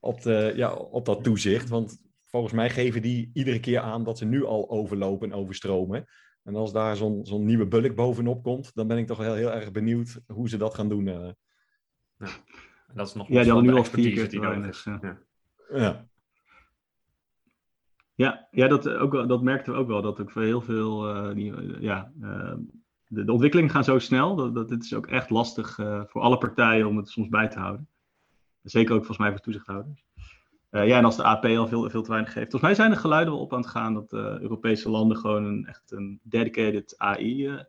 [0.00, 1.68] op, de, ja, op dat toezicht.
[1.68, 6.04] Want volgens mij geven die iedere keer aan dat ze nu al overlopen en overstromen.
[6.42, 9.52] En als daar zo'n zo'n nieuwe bulk bovenop komt, dan ben ik toch heel, heel
[9.52, 11.06] erg benieuwd hoe ze dat gaan doen.
[11.06, 11.28] Uh.
[12.18, 12.28] Ja,
[12.94, 14.84] dat is nog ja, die nu al vier keer die nodig is.
[14.84, 15.18] Ja.
[15.72, 16.08] ja.
[18.18, 20.02] Ja, ja dat, ook, dat merkten we ook wel.
[20.02, 21.08] Dat ook voor heel veel.
[21.08, 22.54] Uh, die, ja, uh,
[23.06, 24.36] de, de, ontwikkelingen gaan zo snel.
[24.36, 25.74] Dat, dat het is ook echt lastig
[26.06, 27.88] voor alle partijen om het soms bij te houden.
[28.62, 30.04] Zeker ook volgens mij voor toezichthouders.
[30.70, 32.50] ja, en als de AP al veel, veel te weinig geeft.
[32.50, 35.66] Volgens mij zijn er geluiden wel op aan het gaan dat Europese landen gewoon een,
[35.66, 37.64] echt een dedicated AI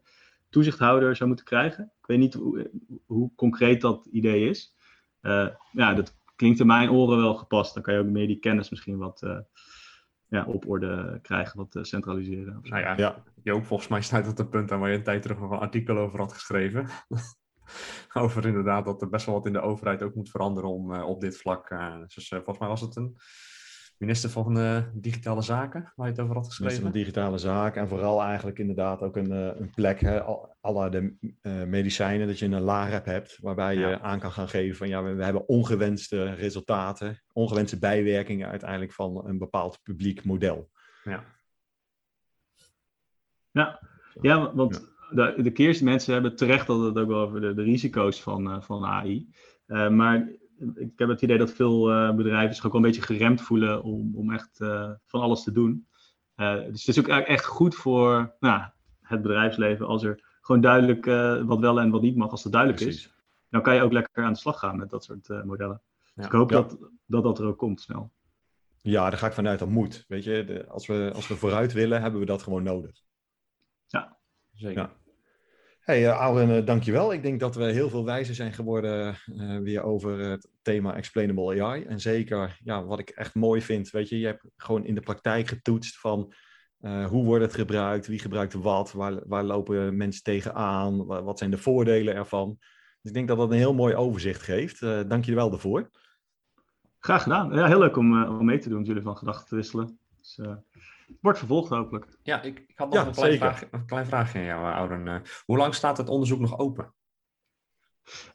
[0.50, 1.84] toezichthouder zou moeten krijgen.
[1.84, 2.72] Ik weet niet hoe,
[3.06, 4.76] hoe concreet dat idee is.
[5.72, 7.74] ja, dat klinkt in mijn oren wel gepast.
[7.74, 9.24] Dan kan je ook meer die kennis misschien wat
[10.30, 12.60] ja, op orde krijgen, wat uh, centraliseren.
[12.62, 15.22] Nou ja, ja, Joop, volgens mij staat het een punt aan waar je een tijd
[15.22, 16.88] terug nog een artikel over had geschreven.
[18.14, 21.08] over inderdaad dat er best wel wat in de overheid ook moet veranderen om uh,
[21.08, 21.70] op dit vlak.
[21.70, 23.18] Uh, dus volgens mij was het een
[24.00, 26.84] minister van uh, Digitale Zaken, waar je het over had geschreven.
[26.84, 30.22] Minister van Digitale Zaken en vooral eigenlijk inderdaad ook een, uh, een plek, hè,
[30.62, 34.00] alle de uh, medicijnen, dat je een LAREP hebt, waarbij je ja.
[34.00, 39.28] aan kan gaan geven van ja, we, we, hebben ongewenste resultaten, ongewenste bijwerkingen uiteindelijk van
[39.28, 40.70] een bepaald publiek model.
[41.04, 41.24] Ja,
[43.52, 43.80] ja.
[44.22, 45.32] ja want ja.
[45.34, 48.64] de, de keerste mensen hebben terecht dat het ook wel over de, de risico's van,
[48.64, 49.30] van AI.
[49.89, 50.30] maar
[50.76, 53.84] ik heb het idee dat veel uh, bedrijven zich ook wel een beetje geremd voelen
[53.84, 55.88] om, om echt uh, van alles te doen.
[56.36, 58.64] Uh, dus het is ook echt goed voor nou,
[59.01, 61.05] het bedrijfsleven als er gewoon duidelijk
[61.45, 63.05] wat wel en wat niet mag, als het duidelijk Precies.
[63.05, 63.14] is.
[63.49, 65.82] Dan kan je ook lekker aan de slag gaan met dat soort modellen.
[66.16, 66.55] Dus ik hoop ja.
[66.55, 68.12] dat, dat dat er ook komt snel.
[68.82, 70.05] Ja, daar ga ik vanuit dat moet.
[70.07, 73.01] Weet je, de, als, we, als we vooruit willen, hebben we dat gewoon nodig.
[73.88, 74.18] Ja,
[74.53, 74.82] zeker.
[74.82, 74.91] Ja.
[75.90, 77.14] Hey, uh, Auren, uh, dankjewel.
[77.14, 81.64] Ik denk dat we heel veel wijzer zijn geworden uh, weer over het thema explainable
[81.64, 81.84] AI.
[81.84, 85.02] En zeker, ja, wat ik echt mooi vind, weet je, je hebt gewoon in de
[85.02, 86.34] praktijk getoetst van
[86.82, 91.58] hoe wordt het gebruikt, wie gebruikt wat, waar, waar lopen mensen tegenaan, wat, zijn de
[91.58, 92.58] voordelen ervan.
[93.02, 94.80] Dus ik denk dat dat een heel mooi overzicht geeft.
[95.10, 95.90] dank je wel daarvoor.
[97.00, 97.54] Graag gedaan.
[97.54, 100.00] Ja, heel leuk om, om mee te doen, jullie van gedachten te wisselen.
[100.18, 100.40] Dus,
[101.22, 102.20] Wordt vervolgd hopelijk.
[102.24, 105.05] Ja, ik, ik had nog ja, een, klein vraag, een klein vraagje aan jou, Auden.
[105.05, 106.93] Uh, hoe lang staat het onderzoek nog open?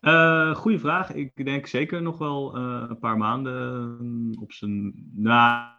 [0.00, 1.12] Uh, goeie vraag.
[1.12, 5.08] Ik denk zeker nog wel uh, een paar maanden op zijn.
[5.14, 5.74] Nou,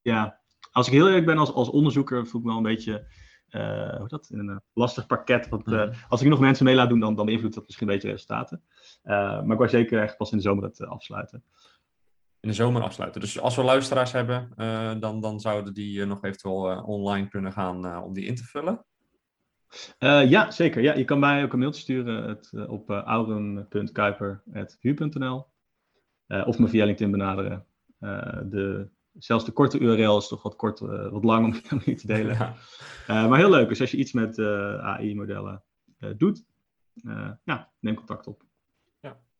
[0.00, 3.06] ja, als ik heel eerlijk ben als, als onderzoeker, voel ik me wel een beetje.
[3.50, 4.30] Uh, hoe dat?
[4.30, 5.48] In een lastig pakket.
[5.48, 5.92] Want mm.
[6.08, 8.62] als ik nog mensen mee laat doen, dan, dan beïnvloedt dat misschien een beetje resultaten.
[9.02, 11.44] maar ik wou zeker echt pas in de zomer het afsluiten
[12.42, 13.20] in de zomer afsluiten.
[13.20, 17.28] Dus als we luisteraars hebben, uh, dan, dan zouden die uh, nog eventueel uh, online
[17.28, 18.84] kunnen gaan om die in te vullen.
[20.28, 20.82] ja, zeker.
[20.82, 25.46] Ja, je kan mij ook een mailtje sturen het, op auren.kuiper.hu.nl
[26.26, 27.66] of me via LinkedIn benaderen.
[28.48, 28.88] de,
[29.18, 30.78] zelfs de korte URL is toch wat, kort,
[31.10, 32.54] wat lang om, die te delen.
[33.06, 33.28] Ja.
[33.28, 33.68] maar heel leuk.
[33.68, 34.38] Dus als je iets met
[34.80, 35.62] AI-modellen
[36.16, 36.44] doet,
[37.44, 38.44] ja, neem contact op.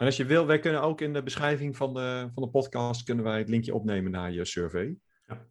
[0.02, 3.02] En als je wil, wij kunnen ook in de beschrijving van de, van de podcast
[3.02, 4.96] kunnen wij het linkje opnemen naar je survey.
[5.26, 5.46] Ja.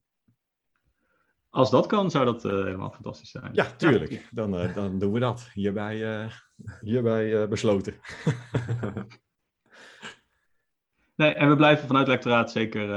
[1.49, 3.49] Als dat kan, zou dat uh, helemaal fantastisch zijn.
[3.53, 4.11] Ja, tuurlijk.
[4.11, 4.19] Ja.
[4.31, 5.49] Dan, uh, dan doen we dat.
[5.53, 6.31] Hierbij, uh,
[6.81, 7.93] hierbij besloten.
[11.15, 12.89] nee, en we blijven vanuit lectoraat zeker.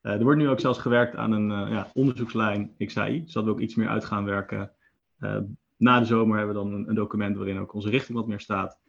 [0.00, 3.22] er wordt nu ook zelfs gewerkt aan een ja, onderzoekslijn XAI.
[3.26, 4.72] Zodat we ook iets meer uit gaan werken.
[5.76, 8.40] na de zomer hebben we dan een, een document waarin ook onze richting wat meer
[8.40, 8.80] staat.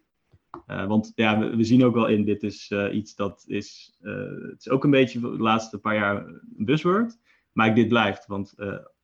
[0.67, 3.97] Uh, want ja, we, we, zien ook wel in, dit is uh, iets dat is,
[4.01, 7.17] uh, het is ook een beetje de laatste paar jaar een buzzword,
[7.51, 8.25] maar dit blijft.
[8.25, 8.53] Want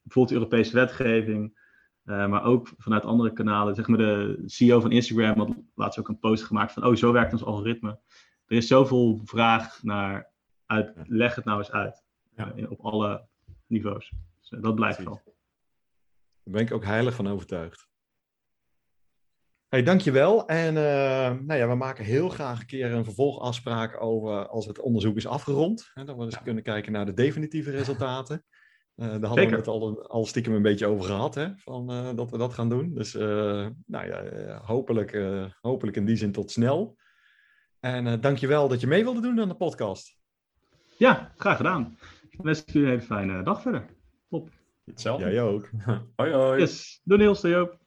[0.01, 1.61] bijvoorbeeld Europese wetgeving,
[2.03, 6.19] maar ook vanuit andere kanalen, zeg maar de CEO van Instagram had laatst ook een
[6.19, 7.99] post gemaakt van, oh zo werkt ons algoritme.
[8.45, 10.31] Er is zoveel vraag naar,
[10.65, 12.03] uit, leg het nou eens uit,
[12.35, 12.53] ja.
[12.69, 13.27] op alle
[13.67, 14.11] niveaus.
[14.39, 15.21] Dus dat blijft wel.
[16.43, 17.87] Daar ben ik ook heilig van overtuigd.
[19.74, 20.47] Hey, dankjewel.
[20.47, 24.80] En uh, nou ja, we maken heel graag een keer een vervolgafspraak over als het
[24.80, 25.91] onderzoek is afgerond.
[25.93, 26.41] Hè, dat we eens ja.
[26.41, 28.45] kunnen kijken naar de definitieve resultaten.
[28.95, 29.49] Uh, daar hadden Zeker.
[29.51, 32.53] we het al, al stiekem een beetje over gehad, hè, van, uh, dat we dat
[32.53, 32.93] gaan doen.
[32.93, 34.24] Dus nou ja,
[34.65, 35.17] hopelijk,
[35.61, 36.97] hopelijk in die zin tot snel.
[37.80, 40.17] En dankjewel dat je mee wilde doen aan de podcast.
[40.97, 41.97] Ja, graag gedaan.
[42.30, 43.86] Ik wens jullie een hele fijne dag verder.
[44.30, 44.49] Top.
[44.86, 45.32] Hetzelfde.
[45.32, 45.69] Jij ook.
[46.15, 46.59] hoi hoi.
[46.59, 47.01] Yes.
[47.03, 47.82] Doei Niels, Joop.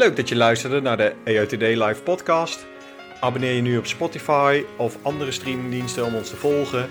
[0.00, 2.66] Leuk dat je luisterde naar de EOTD Live podcast.
[3.20, 6.88] Abonneer je nu op Spotify of andere streamingdiensten om ons te volgen.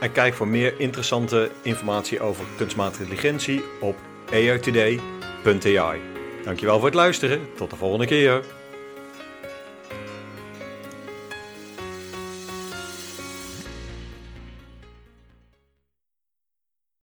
[0.00, 3.96] En kijk voor meer interessante informatie over kunstmatige intelligentie op
[4.30, 6.00] eotd.ai.
[6.44, 7.40] Dankjewel voor het luisteren.
[7.56, 8.42] Tot de volgende keer.